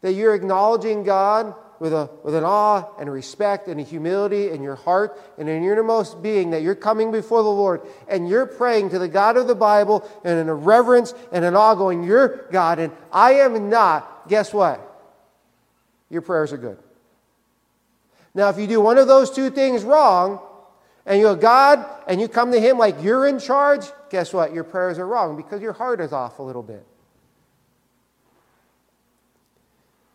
[0.00, 4.62] that you're acknowledging God with, a, with an awe and respect and a humility in
[4.62, 8.46] your heart and in your innermost being that you're coming before the Lord and you're
[8.46, 12.04] praying to the God of the Bible and in a reverence and an awe going,
[12.04, 14.80] You're God and I am not, guess what?
[16.08, 16.78] Your prayers are good.
[18.34, 20.40] Now, if you do one of those two things wrong,
[21.06, 24.52] and you go, God, and you come to Him like you're in charge, guess what?
[24.52, 26.84] Your prayers are wrong because your heart is off a little bit.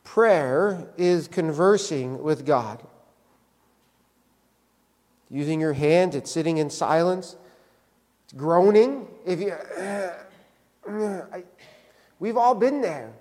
[0.04, 2.84] Prayer is conversing with God.
[5.30, 7.36] Using your hands, it's sitting in silence,
[8.24, 9.08] it's groaning.
[9.26, 9.54] If you,
[10.90, 11.44] I,
[12.20, 13.14] we've all been there.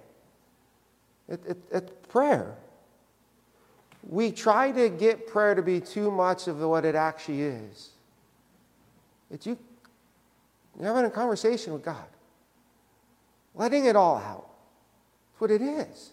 [1.29, 2.57] It, it, it's prayer.
[4.09, 7.91] We try to get prayer to be too much of what it actually is.
[9.31, 9.59] It's you
[10.79, 12.07] you're having a conversation with God,
[13.55, 14.49] letting it all out.
[15.33, 16.13] That's what it is.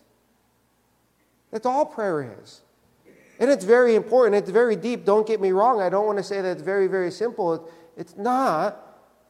[1.52, 2.62] That's all prayer is.
[3.40, 4.36] And it's very important.
[4.36, 5.06] It's very deep.
[5.06, 5.82] Don't get me wrong.
[5.82, 7.70] I don't want to say that it's very, very simple.
[7.96, 8.82] It's not.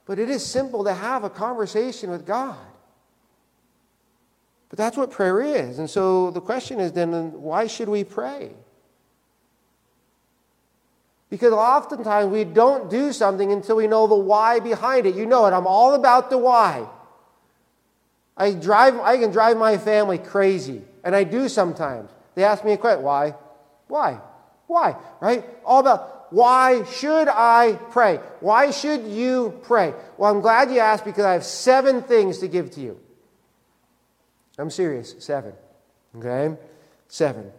[0.05, 2.57] But it is simple to have a conversation with God.
[4.69, 5.79] But that's what prayer is.
[5.79, 8.51] And so the question is then, why should we pray?
[11.29, 15.15] Because oftentimes we don't do something until we know the why behind it.
[15.15, 15.51] You know it.
[15.51, 16.87] I'm all about the why.
[18.37, 22.09] I drive I can drive my family crazy, and I do sometimes.
[22.35, 23.35] They ask me a question why?
[23.87, 24.19] Why?
[24.67, 24.95] Why?
[25.21, 25.45] Right?
[25.65, 28.17] All about why should I pray?
[28.39, 29.93] Why should you pray?
[30.17, 32.99] Well, I'm glad you asked because I have seven things to give to you.
[34.57, 35.15] I'm serious.
[35.19, 35.53] Seven.
[36.17, 36.55] Okay?
[37.07, 37.51] Seven.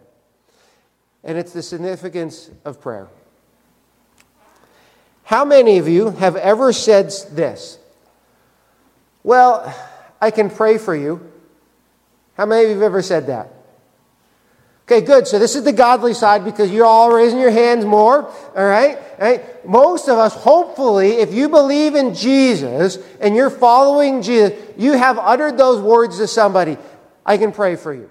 [1.23, 3.07] And it's the significance of prayer.
[5.23, 7.79] How many of you have ever said this?
[9.23, 9.75] Well,
[10.21, 11.31] I can pray for you.
[12.35, 13.51] How many of you have ever said that?
[14.89, 15.27] Okay, good.
[15.27, 18.29] So this is the godly side because you're all raising your hands more.
[18.55, 18.97] All right?
[18.97, 19.67] All right?
[19.67, 25.17] Most of us, hopefully, if you believe in Jesus and you're following Jesus, you have
[25.17, 26.77] uttered those words to somebody.
[27.27, 28.09] I can pray for you.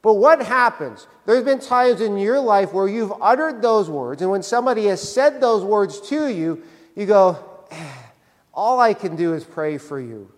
[0.00, 1.06] But what happens?
[1.26, 5.00] There's been times in your life where you've uttered those words, and when somebody has
[5.00, 6.62] said those words to you,
[6.96, 7.38] you go,
[7.70, 7.92] eh,
[8.54, 10.30] All I can do is pray for you.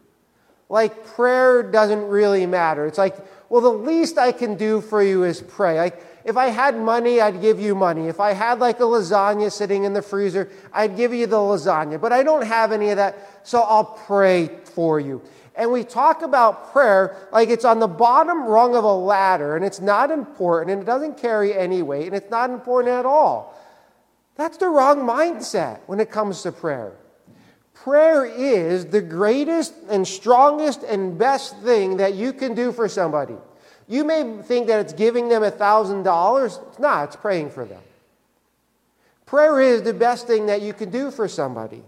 [0.69, 2.87] Like prayer doesn't really matter.
[2.87, 3.17] It's like,
[3.49, 5.79] well, the least I can do for you is pray.
[5.79, 8.09] Like, if I had money, I'd give you money.
[8.09, 12.01] If I had like a lasagna sitting in the freezer, I'd give you the lasagna.
[12.01, 15.21] But I don't have any of that, so I'll pray for you.
[15.57, 19.64] And we talk about prayer like it's on the bottom rung of a ladder and
[19.64, 23.55] it's not important and it doesn't carry any weight and it's not important at all.
[24.37, 26.93] That's the wrong mindset when it comes to prayer.
[27.73, 33.37] Prayer is the greatest and strongest and best thing that you can do for somebody.
[33.87, 36.45] You may think that it's giving them a $1,000.
[36.69, 37.83] It's not, it's praying for them.
[39.27, 41.83] Prayer is the best thing that you can do for somebody.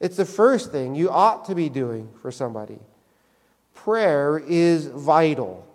[0.00, 2.78] It's the first thing you ought to be doing for somebody.
[3.74, 5.66] Prayer is vital.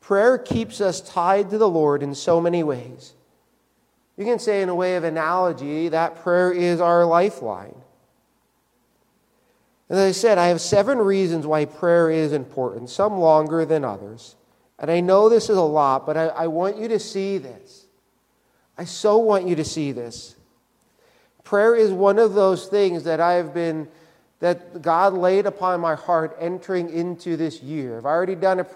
[0.00, 3.14] Prayer keeps us tied to the Lord in so many ways.
[4.16, 7.74] You can say, in a way of analogy, that prayer is our lifeline.
[9.88, 14.34] As I said, I have seven reasons why prayer is important, some longer than others.
[14.78, 17.86] And I know this is a lot, but I, I want you to see this.
[18.76, 20.36] I so want you to see this.
[21.48, 23.88] Prayer is one of those things that I have been,
[24.40, 27.96] that God laid upon my heart entering into this year.
[27.96, 28.66] I've already done a,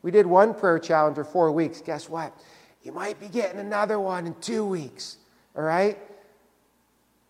[0.00, 1.82] we did one prayer challenge for four weeks.
[1.82, 2.32] Guess what?
[2.82, 5.18] You might be getting another one in two weeks.
[5.54, 5.98] All right?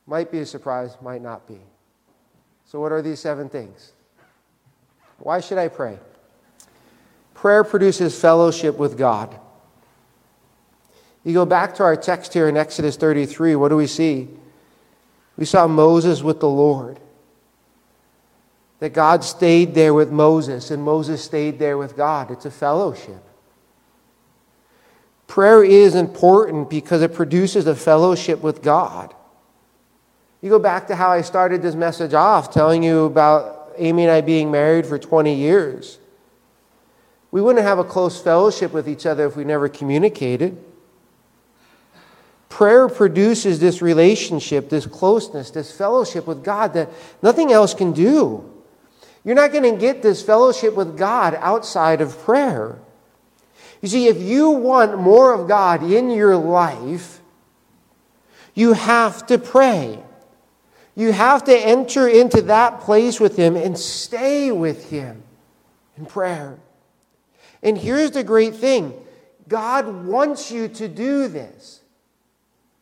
[0.07, 1.59] Might be a surprise, might not be.
[2.65, 3.93] So, what are these seven things?
[5.19, 5.99] Why should I pray?
[7.35, 9.37] Prayer produces fellowship with God.
[11.25, 14.29] You go back to our text here in Exodus 33, what do we see?
[15.41, 17.01] We saw Moses with the Lord.
[18.81, 22.31] That God stayed there with Moses and Moses stayed there with God.
[22.31, 23.23] It's a fellowship.
[25.27, 29.15] Prayer is important because it produces a fellowship with God.
[30.43, 34.13] You go back to how I started this message off, telling you about Amy and
[34.13, 35.99] I being married for 20 years.
[37.31, 40.63] We wouldn't have a close fellowship with each other if we never communicated.
[42.51, 46.91] Prayer produces this relationship, this closeness, this fellowship with God that
[47.23, 48.45] nothing else can do.
[49.25, 52.79] You're not going to get this fellowship with God outside of prayer.
[53.81, 57.21] You see, if you want more of God in your life,
[58.55, 60.01] you have to pray.
[60.97, 65.23] You have to enter into that place with Him and stay with Him
[65.97, 66.59] in prayer.
[67.63, 68.93] And here's the great thing
[69.47, 71.80] God wants you to do this.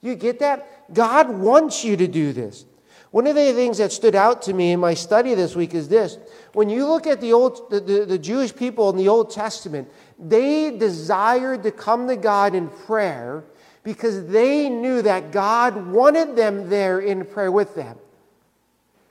[0.00, 0.92] You get that?
[0.94, 2.64] God wants you to do this.
[3.11, 5.88] One of the things that stood out to me in my study this week is
[5.88, 6.18] this.
[6.52, 9.88] When you look at the, old, the, the, the Jewish people in the Old Testament,
[10.18, 13.44] they desired to come to God in prayer
[13.82, 17.96] because they knew that God wanted them there in prayer with them.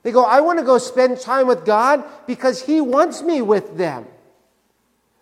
[0.04, 3.78] They go, I want to go spend time with God because He wants me with
[3.78, 4.06] them.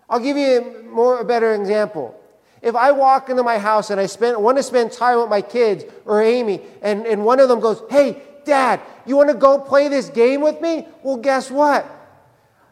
[0.10, 2.20] I'll give you more a better example.
[2.66, 5.44] If I walk into my house and I spend, want to spend time with my
[5.44, 9.60] kids or Amy, and, and one of them goes, Hey, Dad, you want to go
[9.60, 10.88] play this game with me?
[11.04, 11.86] Well, guess what?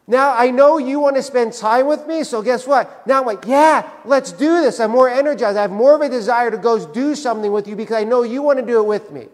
[0.08, 3.06] Now I know you want to spend time with me, so guess what?
[3.06, 4.80] Now I'm like, yeah, let's do this.
[4.80, 5.58] I'm more energized.
[5.58, 8.24] I have more of a desire to go do something with you because I know
[8.24, 9.28] you want to do it with me.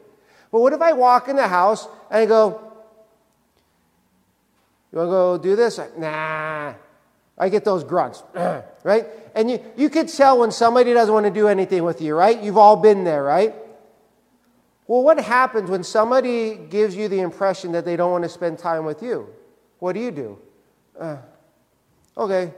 [0.52, 2.60] But what if I walk in the house and I go,
[4.92, 5.80] You want to go do this?
[5.98, 6.74] nah.
[7.40, 8.22] I get those grunts,
[8.84, 9.08] right?
[9.34, 12.42] And you, you could tell when somebody doesn't want to do anything with you, right?
[12.42, 13.56] You've all been there, right?
[14.88, 18.58] Well, what happens when somebody gives you the impression that they don't want to spend
[18.58, 19.30] time with you?
[19.78, 20.40] What do you do?
[21.00, 21.18] Uh,
[22.18, 22.52] okay.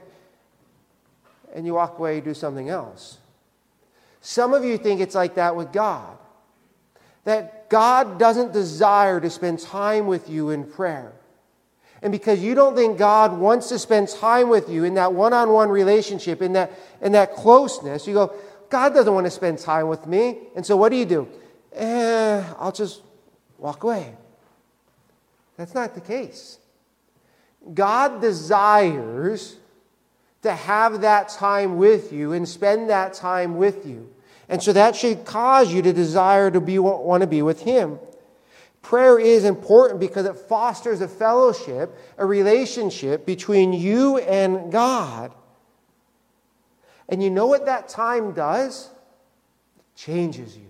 [1.53, 3.17] And you walk away, do something else.
[4.21, 6.17] Some of you think it's like that with God.
[7.25, 11.13] That God doesn't desire to spend time with you in prayer.
[12.01, 15.33] And because you don't think God wants to spend time with you in that one
[15.33, 18.33] on one relationship, in that, in that closeness, you go,
[18.69, 20.39] God doesn't want to spend time with me.
[20.55, 21.27] And so what do you do?
[21.73, 23.01] eh, I'll just
[23.57, 24.13] walk away.
[25.57, 26.57] That's not the case.
[27.73, 29.57] God desires
[30.41, 34.11] to have that time with you and spend that time with you.
[34.49, 37.99] And so that should cause you to desire to be, want to be with Him.
[38.81, 45.33] Prayer is important because it fosters a fellowship, a relationship between you and God.
[47.07, 48.89] And you know what that time does?
[49.77, 50.67] It changes you.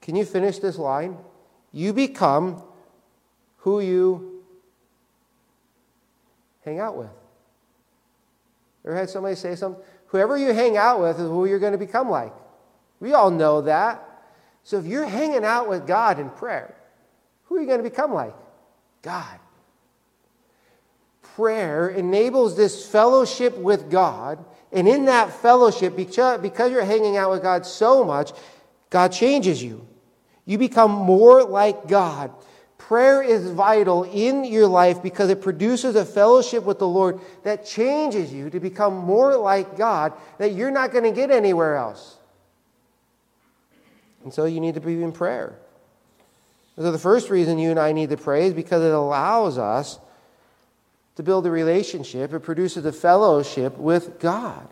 [0.00, 1.16] Can you finish this line?
[1.70, 2.62] You become
[3.58, 4.42] who you
[6.64, 7.10] hang out with.
[8.84, 9.82] Ever had somebody say something?
[10.06, 12.32] Whoever you hang out with is who you're going to become like.
[12.98, 14.08] We all know that.
[14.64, 16.74] So if you're hanging out with God in prayer,
[17.44, 18.34] who are you going to become like?
[19.02, 19.38] God.
[21.34, 24.44] Prayer enables this fellowship with God.
[24.70, 28.32] And in that fellowship, because you're hanging out with God so much,
[28.90, 29.86] God changes you.
[30.44, 32.32] You become more like God.
[32.78, 37.64] Prayer is vital in your life because it produces a fellowship with the Lord that
[37.64, 42.16] changes you to become more like God that you're not going to get anywhere else.
[44.24, 45.54] And so you need to be in prayer.
[46.76, 49.98] So the first reason you and I need to pray is because it allows us
[51.16, 52.32] to build a relationship.
[52.32, 54.66] It produces a fellowship with God.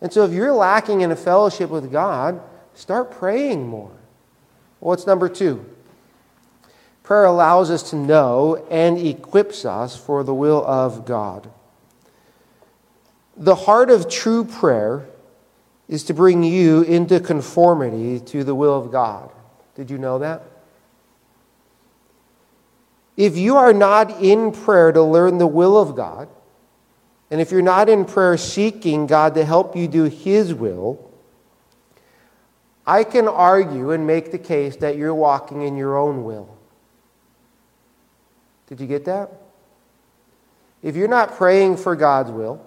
[0.00, 2.40] And so if you're lacking in a fellowship with God,
[2.74, 3.92] start praying more.
[4.80, 5.64] What's number two?
[7.02, 11.50] Prayer allows us to know and equips us for the will of God.
[13.36, 15.06] The heart of true prayer
[15.92, 19.30] is to bring you into conformity to the will of God.
[19.74, 20.42] Did you know that?
[23.14, 26.30] If you are not in prayer to learn the will of God,
[27.30, 31.10] and if you're not in prayer seeking God to help you do His will,
[32.86, 36.56] I can argue and make the case that you're walking in your own will.
[38.66, 39.30] Did you get that?
[40.82, 42.64] If you're not praying for God's will,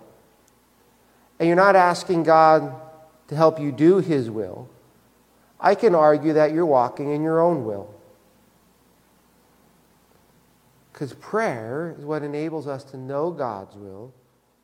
[1.39, 2.85] and you're not asking God
[3.27, 4.69] to help you do His will,
[5.59, 7.93] I can argue that you're walking in your own will.
[10.91, 14.13] Because prayer is what enables us to know God's will,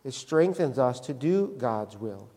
[0.04, 2.30] it strengthens us to do God's will.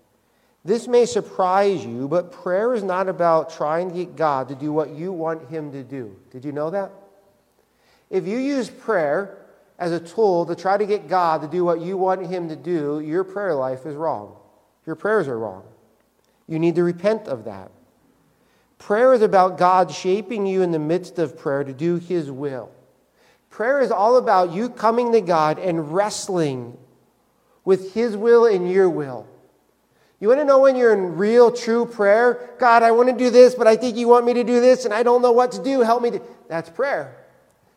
[0.64, 4.72] This may surprise you, but prayer is not about trying to get God to do
[4.72, 6.16] what you want Him to do.
[6.30, 6.90] Did you know that?
[8.08, 9.38] If you use prayer
[9.78, 12.56] as a tool to try to get God to do what you want Him to
[12.56, 14.36] do, your prayer life is wrong.
[14.86, 15.64] Your prayers are wrong.
[16.46, 17.70] You need to repent of that.
[18.78, 22.70] Prayer is about God shaping you in the midst of prayer to do His will.
[23.50, 26.76] Prayer is all about you coming to God and wrestling
[27.64, 29.26] with His will and your will.
[30.20, 32.50] You want to know when you're in real, true prayer?
[32.58, 34.84] God, I want to do this, but I think you want me to do this,
[34.84, 35.80] and I don't know what to do.
[35.80, 36.12] Help me.
[36.12, 36.22] To...
[36.48, 37.16] That's prayer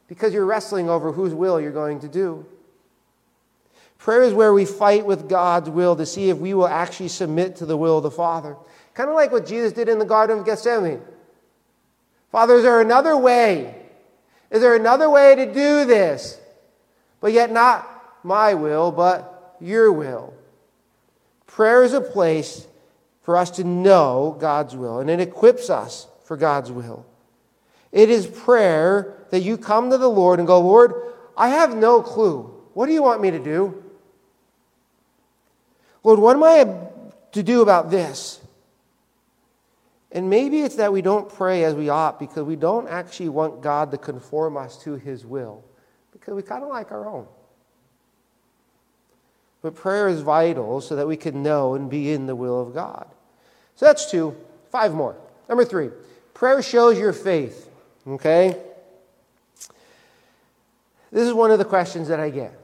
[0.07, 2.45] because you're wrestling over whose will you're going to do.
[4.07, 7.57] Prayer is where we fight with God's will to see if we will actually submit
[7.57, 8.55] to the will of the Father.
[8.93, 11.01] Kind of like what Jesus did in the Garden of Gethsemane.
[12.31, 13.75] Father, is there another way?
[14.49, 16.39] Is there another way to do this?
[17.19, 17.85] But yet not
[18.23, 20.33] my will, but your will.
[21.45, 22.65] Prayer is a place
[23.23, 27.05] for us to know God's will, and it equips us for God's will.
[27.91, 30.93] It is prayer that you come to the Lord and go, Lord,
[31.35, 32.43] I have no clue.
[32.73, 33.83] What do you want me to do?
[36.07, 36.73] Lord, what am I
[37.33, 38.39] to do about this?
[40.09, 43.59] And maybe it's that we don't pray as we ought because we don't actually want
[43.59, 45.65] God to conform us to his will,
[46.13, 47.27] because we kind of like our own.
[49.61, 52.73] But prayer is vital so that we can know and be in the will of
[52.73, 53.05] God.
[53.75, 54.33] So that's two.
[54.71, 55.17] Five more.
[55.49, 55.89] Number three,
[56.33, 57.69] prayer shows your faith.
[58.07, 58.55] Okay?
[61.11, 62.57] This is one of the questions that I get.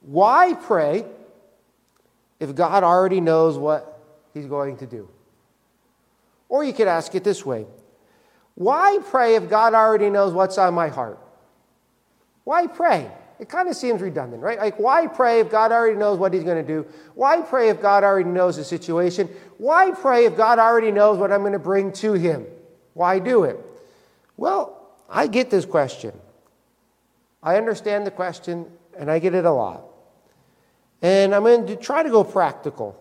[0.00, 1.04] Why pray
[2.40, 4.00] if God already knows what
[4.32, 5.08] He's going to do?
[6.48, 7.66] Or you could ask it this way
[8.54, 11.18] Why pray if God already knows what's on my heart?
[12.44, 13.10] Why pray?
[13.40, 14.58] It kind of seems redundant, right?
[14.58, 16.86] Like, why pray if God already knows what He's going to do?
[17.14, 19.28] Why pray if God already knows the situation?
[19.58, 22.46] Why pray if God already knows what I'm going to bring to Him?
[22.92, 23.58] Why do it?
[24.36, 24.80] Well,
[25.10, 26.12] I get this question.
[27.42, 28.66] I understand the question,
[28.96, 29.84] and I get it a lot.
[31.02, 33.00] And I'm going to try to go practical.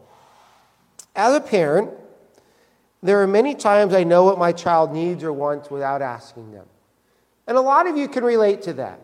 [1.15, 1.91] As a parent,
[3.01, 6.65] there are many times I know what my child needs or wants without asking them.
[7.47, 8.99] And a lot of you can relate to that.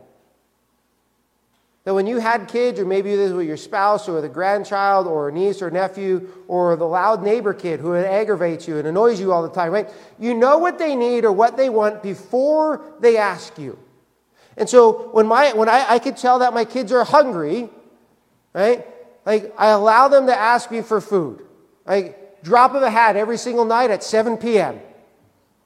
[1.84, 5.30] That when you had kids, or maybe this was your spouse or the grandchild or
[5.30, 9.34] a niece or nephew or the loud neighbor kid who aggravates you and annoys you
[9.34, 9.90] all the time, right?
[10.20, 13.80] You know what they need or what they want before they ask you.
[14.56, 17.70] And so when, my, when I, I could tell that my kids are hungry,
[18.54, 18.86] right?
[19.26, 21.46] Like I allow them to ask me for food.
[21.86, 24.80] Like drop of a hat every single night at 7 p.m.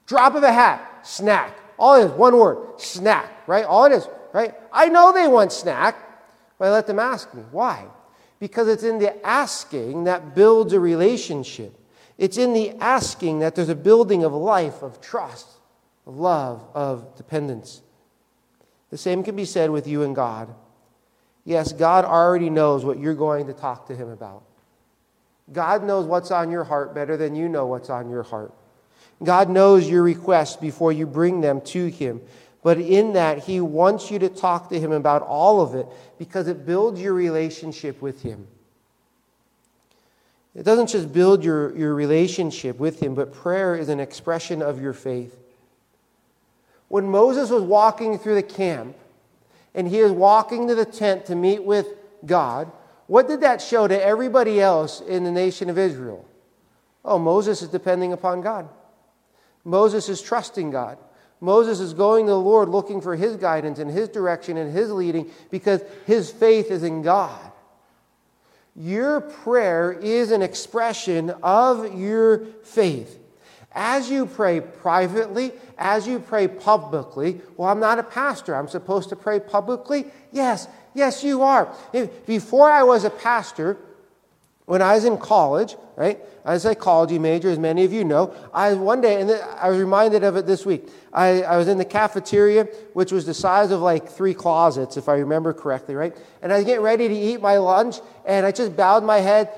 [0.06, 1.58] Drop of a hat, snack.
[1.78, 3.64] All it is, one word, snack, right?
[3.64, 4.54] All it is, right?
[4.72, 5.96] I know they want snack,
[6.58, 7.42] but I let them ask me.
[7.50, 7.86] Why?
[8.38, 11.72] Because it's in the asking that builds a relationship.
[12.18, 15.48] It's in the asking that there's a building of life, of trust,
[16.06, 17.82] of love, of dependence.
[18.90, 20.54] The same can be said with you and God.
[21.44, 24.42] Yes, God already knows what you're going to talk to Him about.
[25.52, 28.52] God knows what's on your heart better than you know what's on your heart.
[29.22, 32.22] God knows your requests before you bring them to Him.
[32.62, 35.86] But in that, He wants you to talk to Him about all of it
[36.18, 38.46] because it builds your relationship with Him.
[40.54, 44.80] It doesn't just build your, your relationship with Him, but prayer is an expression of
[44.80, 45.36] your faith.
[46.88, 48.96] When Moses was walking through the camp
[49.74, 51.88] and he is walking to the tent to meet with
[52.24, 52.70] God,
[53.06, 56.26] what did that show to everybody else in the nation of Israel?
[57.04, 58.68] Oh, Moses is depending upon God.
[59.64, 60.98] Moses is trusting God.
[61.40, 64.90] Moses is going to the Lord looking for his guidance and his direction and his
[64.90, 67.52] leading because his faith is in God.
[68.76, 73.18] Your prayer is an expression of your faith.
[73.74, 78.54] As you pray privately, as you pray publicly, well, I'm not a pastor.
[78.54, 80.06] I'm supposed to pray publicly?
[80.30, 81.74] Yes, yes, you are.
[82.24, 83.76] Before I was a pastor,
[84.66, 88.34] when I was in college, right, as a psychology major, as many of you know,
[88.52, 90.88] I one day, and I was reminded of it this week.
[91.12, 95.08] I, I was in the cafeteria, which was the size of like three closets, if
[95.08, 96.16] I remember correctly, right?
[96.42, 99.50] And I was getting ready to eat my lunch, and I just bowed my head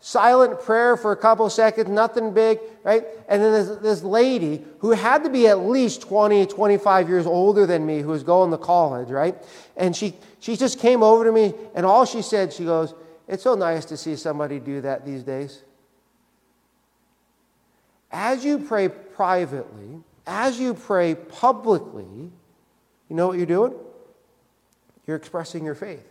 [0.00, 3.04] silent prayer for a couple seconds, nothing big, right?
[3.28, 7.66] And then this, this lady who had to be at least 20, 25 years older
[7.66, 9.36] than me who was going to college, right?
[9.76, 12.94] And she, she just came over to me, and all she said, she goes,
[13.28, 15.62] It's so nice to see somebody do that these days.
[18.10, 22.30] As you pray privately, as you pray publicly,
[23.08, 23.74] you know what you're doing?
[25.06, 26.06] You're expressing your faith.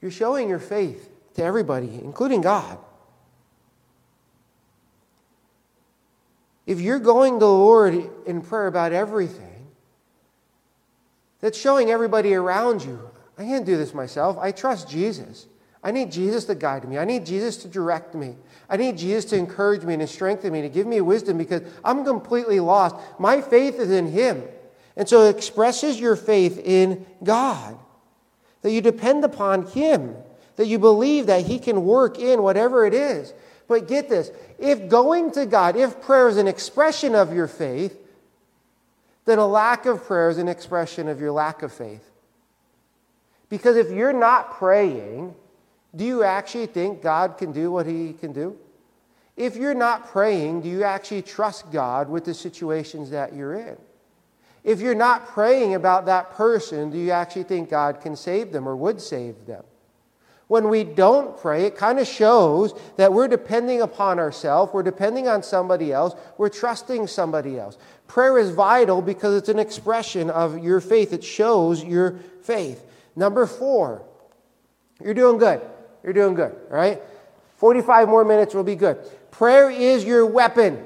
[0.00, 2.78] You're showing your faith to everybody, including God.
[6.66, 9.66] If you're going to the Lord in prayer about everything,
[11.40, 14.38] that's showing everybody around you, I can't do this myself.
[14.38, 15.46] I trust Jesus.
[15.82, 16.98] I need Jesus to guide me.
[16.98, 18.36] I need Jesus to direct me.
[18.70, 21.62] I need Jesus to encourage me and to strengthen me, to give me wisdom because
[21.84, 22.94] I'm completely lost.
[23.18, 24.44] My faith is in Him.
[24.96, 27.76] And so it expresses your faith in God,
[28.60, 30.14] that you depend upon Him
[30.62, 33.34] that you believe that He can work in whatever it is.
[33.66, 37.98] But get this if going to God, if prayer is an expression of your faith,
[39.24, 42.08] then a lack of prayer is an expression of your lack of faith.
[43.48, 45.34] Because if you're not praying,
[45.96, 48.56] do you actually think God can do what He can do?
[49.36, 53.76] If you're not praying, do you actually trust God with the situations that you're in?
[54.62, 58.68] If you're not praying about that person, do you actually think God can save them
[58.68, 59.64] or would save them?
[60.52, 65.26] When we don't pray, it kind of shows that we're depending upon ourselves, we're depending
[65.26, 67.78] on somebody else, we're trusting somebody else.
[68.06, 72.84] Prayer is vital because it's an expression of your faith, it shows your faith.
[73.16, 74.02] Number four,
[75.02, 75.62] you're doing good.
[76.04, 77.00] You're doing good, all right?
[77.56, 78.98] 45 more minutes will be good.
[79.30, 80.84] Prayer is your weapon.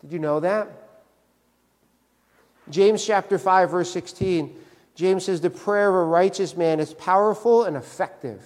[0.00, 0.66] Did you know that?
[2.68, 4.58] James chapter 5, verse 16.
[4.98, 8.42] James says, The prayer of a righteous man is powerful and effective.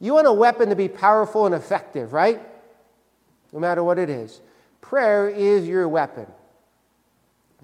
[0.00, 2.42] You want a weapon to be powerful and effective, right?
[3.52, 4.40] No matter what it is.
[4.80, 6.26] Prayer is your weapon.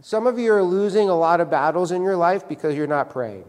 [0.02, 3.10] Some of you are losing a lot of battles in your life because you're not
[3.10, 3.44] praying.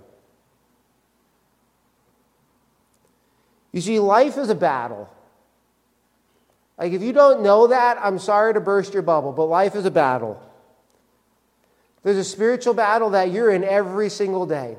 [3.71, 5.07] You see, life is a battle.
[6.79, 9.85] Like, if you don't know that, I'm sorry to burst your bubble, but life is
[9.85, 10.41] a battle.
[12.03, 14.77] There's a spiritual battle that you're in every single day.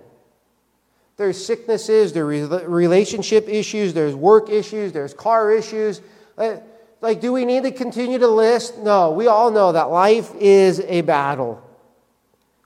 [1.17, 6.01] There's sicknesses, there's relationship issues, there's work issues, there's car issues.
[6.39, 6.57] Uh,
[7.03, 8.79] like, do we need to continue to list?
[8.79, 11.63] No, we all know that life is a battle.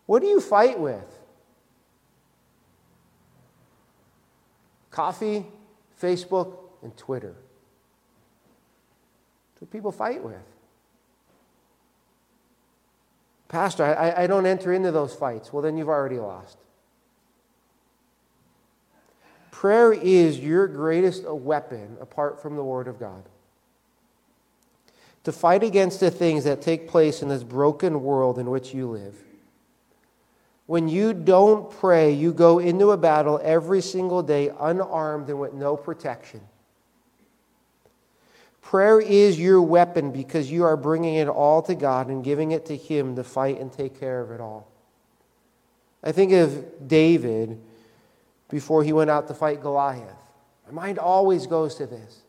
[0.07, 1.05] What do you fight with?
[4.91, 5.45] Coffee,
[6.01, 7.35] Facebook, and Twitter.
[9.53, 10.54] That's what people fight with.
[13.55, 15.53] Pastor, I, I don't enter into those fights.
[15.53, 16.59] Well, then you've already lost.
[19.53, 23.23] Prayer is your greatest weapon apart from the Word of God.
[25.23, 28.89] To fight against the things that take place in this broken world in which you
[28.89, 29.15] live.
[30.67, 35.55] When you don't pray, you go into a battle every single day unarmed and with
[35.55, 36.41] no protection.
[38.65, 42.67] Prayer is your weapon because you are bringing it all to God and giving it
[42.67, 44.67] to Him to fight and take care of it all.
[46.03, 47.61] I think of David
[48.49, 50.17] before he went out to fight Goliath.
[50.67, 52.23] My mind always goes to this.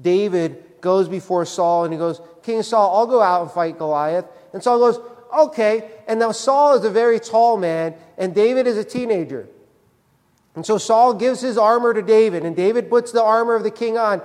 [0.00, 4.26] David goes before Saul and he goes, King Saul, I'll go out and fight Goliath.
[4.52, 5.00] And Saul goes,
[5.36, 5.90] Okay.
[6.06, 9.48] And now Saul is a very tall man, and David is a teenager.
[10.54, 13.70] And so Saul gives his armor to David, and David puts the armor of the
[13.70, 14.20] king on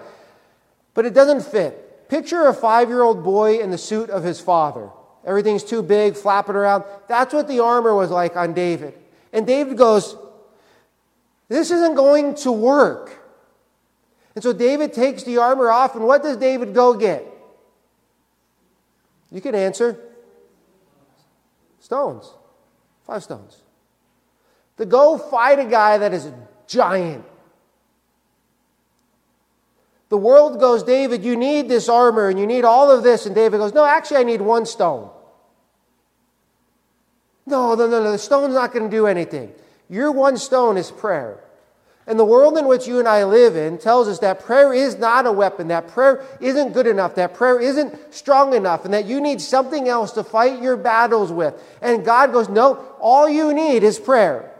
[0.97, 2.09] but it doesn't fit.
[2.09, 4.89] Picture a five year old boy in the suit of his father.
[5.23, 6.85] Everything's too big, flapping around.
[7.07, 8.95] That's what the armor was like on David.
[9.31, 10.17] And David goes,
[11.49, 13.15] This isn't going to work.
[14.33, 17.23] And so David takes the armor off, and what does David go get?
[19.31, 19.99] You can answer.
[21.79, 22.27] Stones.
[23.05, 23.61] Five stones.
[24.77, 26.33] To go fight a guy that is a
[26.65, 27.23] giant
[30.09, 33.25] the world goes, David, you need this armor and you need all of this.
[33.25, 35.09] And David goes, No, actually, I need one stone.
[37.45, 38.11] No, no, no, no.
[38.11, 39.53] The stone's not going to do anything.
[39.89, 41.39] Your one stone is prayer.
[42.05, 44.97] And the world in which you and I live in tells us that prayer is
[44.97, 49.05] not a weapon, that prayer isn't good enough, that prayer isn't strong enough, and that
[49.05, 51.61] you need something else to fight your battles with.
[51.81, 54.53] And God goes, No, all you need is prayer.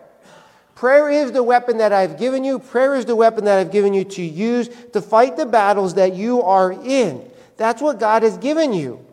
[0.78, 2.59] Prayer is the weapon that I've given you.
[2.59, 6.13] Prayer is the weapon that I've given you to use to fight the battles that
[6.13, 7.28] you are in.
[7.57, 9.03] That's what God has given you.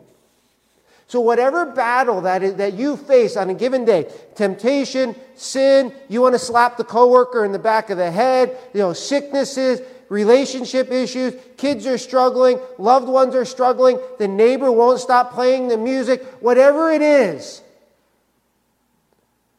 [1.07, 6.21] So, whatever battle that, is, that you face on a given day temptation, sin, you
[6.21, 10.91] want to slap the coworker in the back of the head, you know, sicknesses, relationship
[10.91, 16.23] issues, kids are struggling, loved ones are struggling, the neighbor won't stop playing the music,
[16.41, 17.63] whatever it is,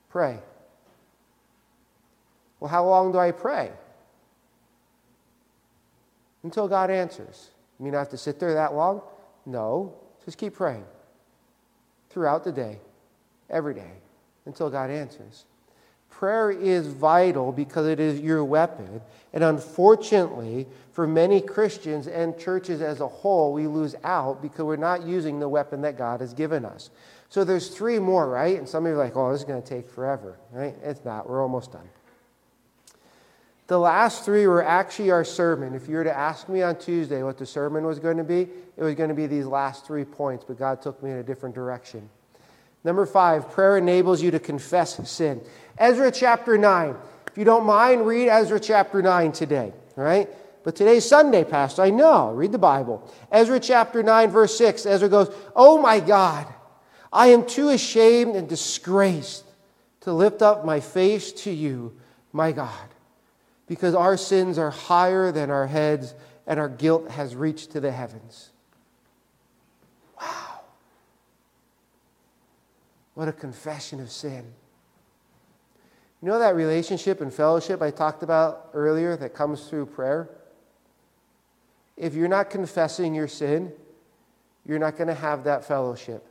[0.09, 0.39] pray.
[2.67, 3.71] Well, how long do I pray?
[6.43, 7.51] Until God answers.
[7.79, 9.03] You mean I have to sit there that long?
[9.47, 9.95] No.
[10.25, 10.85] Just keep praying
[12.11, 12.81] throughout the day,
[13.49, 13.93] every day,
[14.47, 15.45] until God answers.
[16.11, 19.01] Prayer is vital because it is your weapon.
[19.33, 24.75] And unfortunately, for many Christians and churches as a whole, we lose out because we're
[24.75, 26.91] not using the weapon that God has given us.
[27.29, 28.59] So there's three more, right?
[28.59, 30.75] And some of you are like, oh, this is going to take forever, right?
[30.83, 31.31] It's not.
[31.31, 31.89] We're almost done.
[33.67, 35.75] The last three were actually our sermon.
[35.75, 38.43] If you were to ask me on Tuesday what the sermon was going to be,
[38.77, 41.23] it was going to be these last three points, but God took me in a
[41.23, 42.09] different direction.
[42.85, 45.41] Number five, prayer enables you to confess sin.
[45.79, 46.95] Ezra chapter 9.
[47.27, 50.29] If you don't mind, read Ezra chapter 9 today, right?
[50.63, 51.83] But today's Sunday, Pastor.
[51.83, 52.31] I know.
[52.31, 53.13] Read the Bible.
[53.33, 54.87] Ezra chapter 9, verse 6.
[54.87, 56.47] Ezra goes, Oh my God,
[57.13, 59.45] I am too ashamed and disgraced
[60.03, 61.97] to lift up my face to you,
[62.33, 62.89] my God
[63.67, 66.15] because our sins are higher than our heads
[66.47, 68.51] and our guilt has reached to the heavens.
[70.21, 70.61] Wow.
[73.15, 74.45] What a confession of sin.
[76.23, 80.31] You know that relationship and fellowship I talked about earlier that comes through prayer?
[81.97, 83.73] If you're not confessing your sin,
[84.65, 86.27] you're not going to have that fellowship.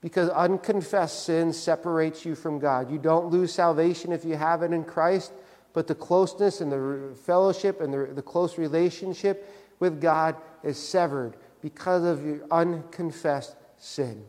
[0.00, 2.90] Because unconfessed sin separates you from God.
[2.90, 5.32] You don't lose salvation if you have it in Christ,
[5.72, 9.48] but the closeness and the fellowship and the, the close relationship
[9.78, 14.24] with God is severed because of your unconfessed sin.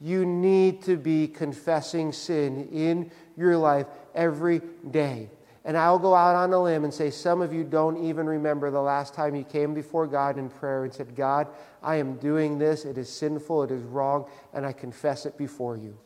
[0.00, 4.60] You need to be confessing sin in your life every
[4.90, 5.30] day.
[5.64, 8.70] And I'll go out on a limb and say, some of you don't even remember
[8.70, 11.48] the last time you came before God in prayer and said, God,
[11.82, 12.84] I am doing this.
[12.84, 13.64] It is sinful.
[13.64, 14.26] It is wrong.
[14.52, 15.98] And I confess it before you.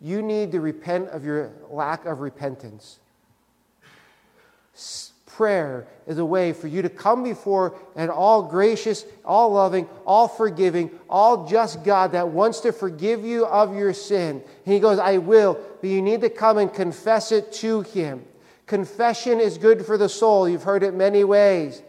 [0.00, 2.98] You need to repent of your lack of repentance
[5.36, 10.26] prayer is a way for you to come before an all gracious, all loving, all
[10.26, 14.42] forgiving, all just God that wants to forgive you of your sin.
[14.64, 18.24] And he goes, I will, but you need to come and confess it to Him.
[18.66, 20.48] Confession is good for the soul.
[20.48, 21.82] You've heard it many ways.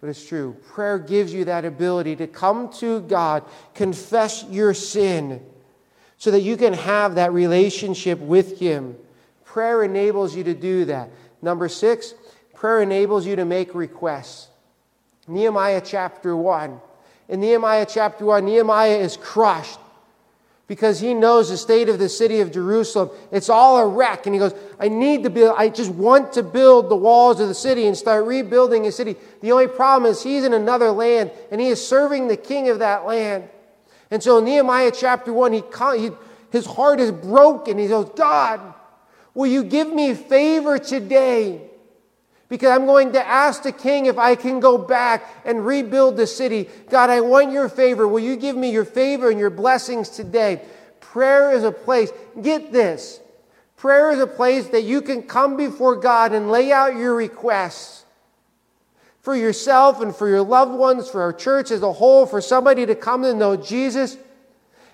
[0.00, 0.56] But it's true.
[0.72, 3.44] Prayer gives you that ability to come to God,
[3.74, 5.44] confess your sin,
[6.18, 8.96] so that you can have that relationship with Him.
[9.44, 11.10] Prayer enables you to do that.
[11.42, 12.14] Number six,
[12.54, 14.48] Prayer enables you to make requests.
[15.28, 16.80] Nehemiah chapter 1.
[17.28, 19.78] In Nehemiah chapter 1, Nehemiah is crushed
[20.68, 23.10] because he knows the state of the city of Jerusalem.
[23.30, 24.26] It's all a wreck.
[24.26, 27.48] And he goes, I need to build, I just want to build the walls of
[27.48, 29.16] the city and start rebuilding the city.
[29.42, 32.80] The only problem is he's in another land and he is serving the king of
[32.80, 33.48] that land.
[34.16, 35.62] And so Nehemiah chapter 1, he,
[35.98, 36.10] he,
[36.50, 37.76] his heart is broken.
[37.76, 38.62] He goes, God,
[39.34, 41.60] will you give me favor today?
[42.48, 46.26] Because I'm going to ask the king if I can go back and rebuild the
[46.26, 46.66] city.
[46.88, 48.08] God, I want your favor.
[48.08, 50.62] Will you give me your favor and your blessings today?
[51.00, 52.10] Prayer is a place,
[52.40, 53.20] get this.
[53.76, 58.05] Prayer is a place that you can come before God and lay out your requests
[59.26, 62.86] for yourself and for your loved ones, for our church as a whole, for somebody
[62.86, 64.16] to come to know Jesus.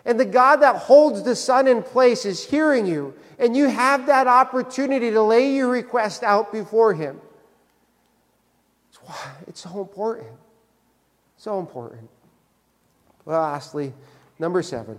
[0.06, 4.06] And the God that holds the sun in place is hearing you, and you have
[4.06, 7.20] that opportunity to lay your request out before Him.
[9.04, 10.28] why It's so important.
[11.36, 12.08] So important.
[13.26, 13.92] Well, lastly,
[14.38, 14.98] number seven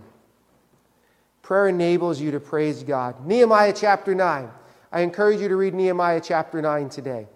[1.42, 3.26] prayer enables you to praise God.
[3.26, 4.48] Nehemiah chapter 9.
[4.92, 7.26] I encourage you to read Nehemiah chapter 9 today.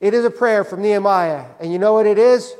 [0.00, 1.44] It is a prayer from Nehemiah.
[1.60, 2.54] And you know what it is?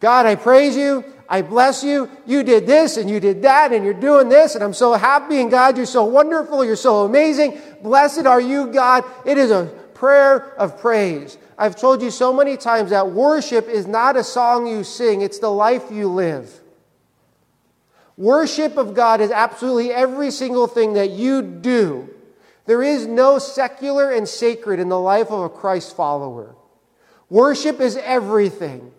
[0.00, 1.04] God, I praise you.
[1.28, 2.10] I bless you.
[2.26, 5.40] You did this and you did that and you're doing this and I'm so happy.
[5.40, 6.64] And God, you're so wonderful.
[6.64, 7.60] You're so amazing.
[7.82, 9.04] Blessed are you, God.
[9.24, 11.36] It is a prayer of praise.
[11.58, 15.38] I've told you so many times that worship is not a song you sing, it's
[15.38, 16.50] the life you live.
[18.16, 22.08] Worship of God is absolutely every single thing that you do.
[22.64, 26.54] There is no secular and sacred in the life of a Christ follower.
[27.30, 28.92] Worship is everything.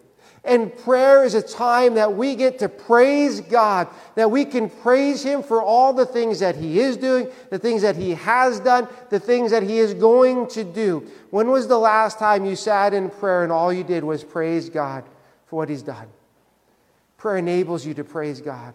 [0.44, 5.22] And prayer is a time that we get to praise God, that we can praise
[5.22, 8.88] Him for all the things that He is doing, the things that He has done,
[9.12, 11.08] the things that He is going to do.
[11.30, 14.68] When was the last time you sat in prayer and all you did was praise
[14.68, 15.04] God
[15.46, 16.08] for what He's done?
[17.18, 18.74] Prayer enables you to praise God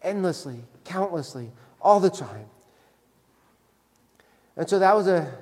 [0.00, 1.50] endlessly, countlessly,
[1.82, 2.46] all the time.
[4.56, 5.34] And so that was a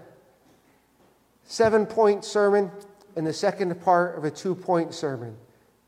[1.45, 2.73] seven point sermon
[3.17, 5.37] in the second part of a two point sermon.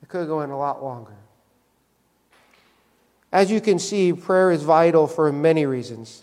[0.02, 1.16] It could go in a lot longer.
[3.32, 6.22] As you can see, prayer is vital for many reasons.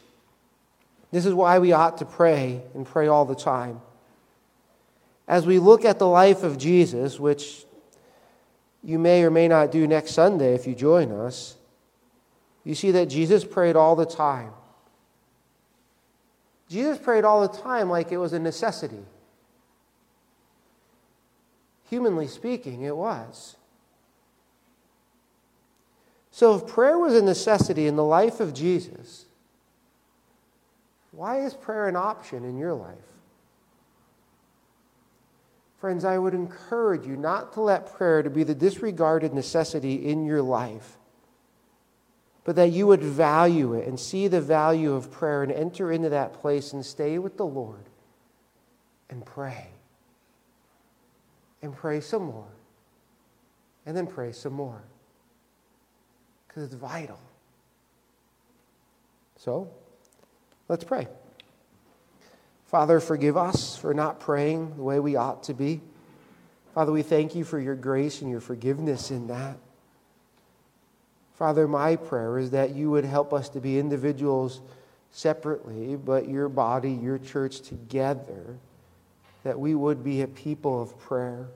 [1.11, 3.81] This is why we ought to pray and pray all the time.
[5.27, 7.65] As we look at the life of Jesus, which
[8.83, 11.55] you may or may not do next Sunday if you join us,
[12.63, 14.51] you see that Jesus prayed all the time.
[16.67, 19.03] Jesus prayed all the time like it was a necessity.
[21.89, 23.55] Humanly speaking, it was.
[26.29, 29.25] So, if prayer was a necessity in the life of Jesus,
[31.11, 32.95] why is prayer an option in your life?
[35.79, 40.25] Friends, I would encourage you not to let prayer to be the disregarded necessity in
[40.25, 40.97] your life,
[42.43, 46.09] but that you would value it and see the value of prayer and enter into
[46.09, 47.89] that place and stay with the Lord
[49.09, 49.69] and pray
[51.61, 52.47] and pray some more.
[53.85, 54.81] And then pray some more.
[56.47, 57.19] Because it's vital.
[59.37, 59.69] So,
[60.67, 61.07] let's pray.
[62.67, 65.81] Father, forgive us for not praying the way we ought to be.
[66.75, 69.57] Father, we thank you for your grace and your forgiveness in that.
[71.33, 74.61] Father, my prayer is that you would help us to be individuals
[75.09, 78.57] separately, but your body, your church together,
[79.49, 81.47] that we would be a people of prayer,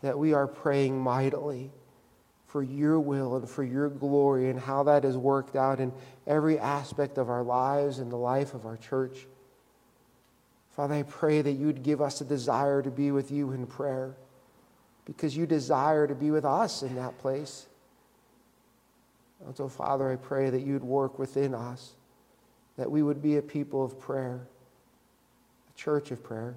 [0.00, 1.70] that we are praying mightily
[2.46, 5.92] for your will and for your glory and how that is worked out in
[6.26, 9.26] every aspect of our lives and the life of our church.
[10.70, 14.14] Father, I pray that you'd give us a desire to be with you in prayer
[15.04, 17.66] because you desire to be with us in that place.
[19.44, 21.92] And so, Father, I pray that you'd work within us,
[22.78, 24.40] that we would be a people of prayer,
[25.68, 26.56] a church of prayer.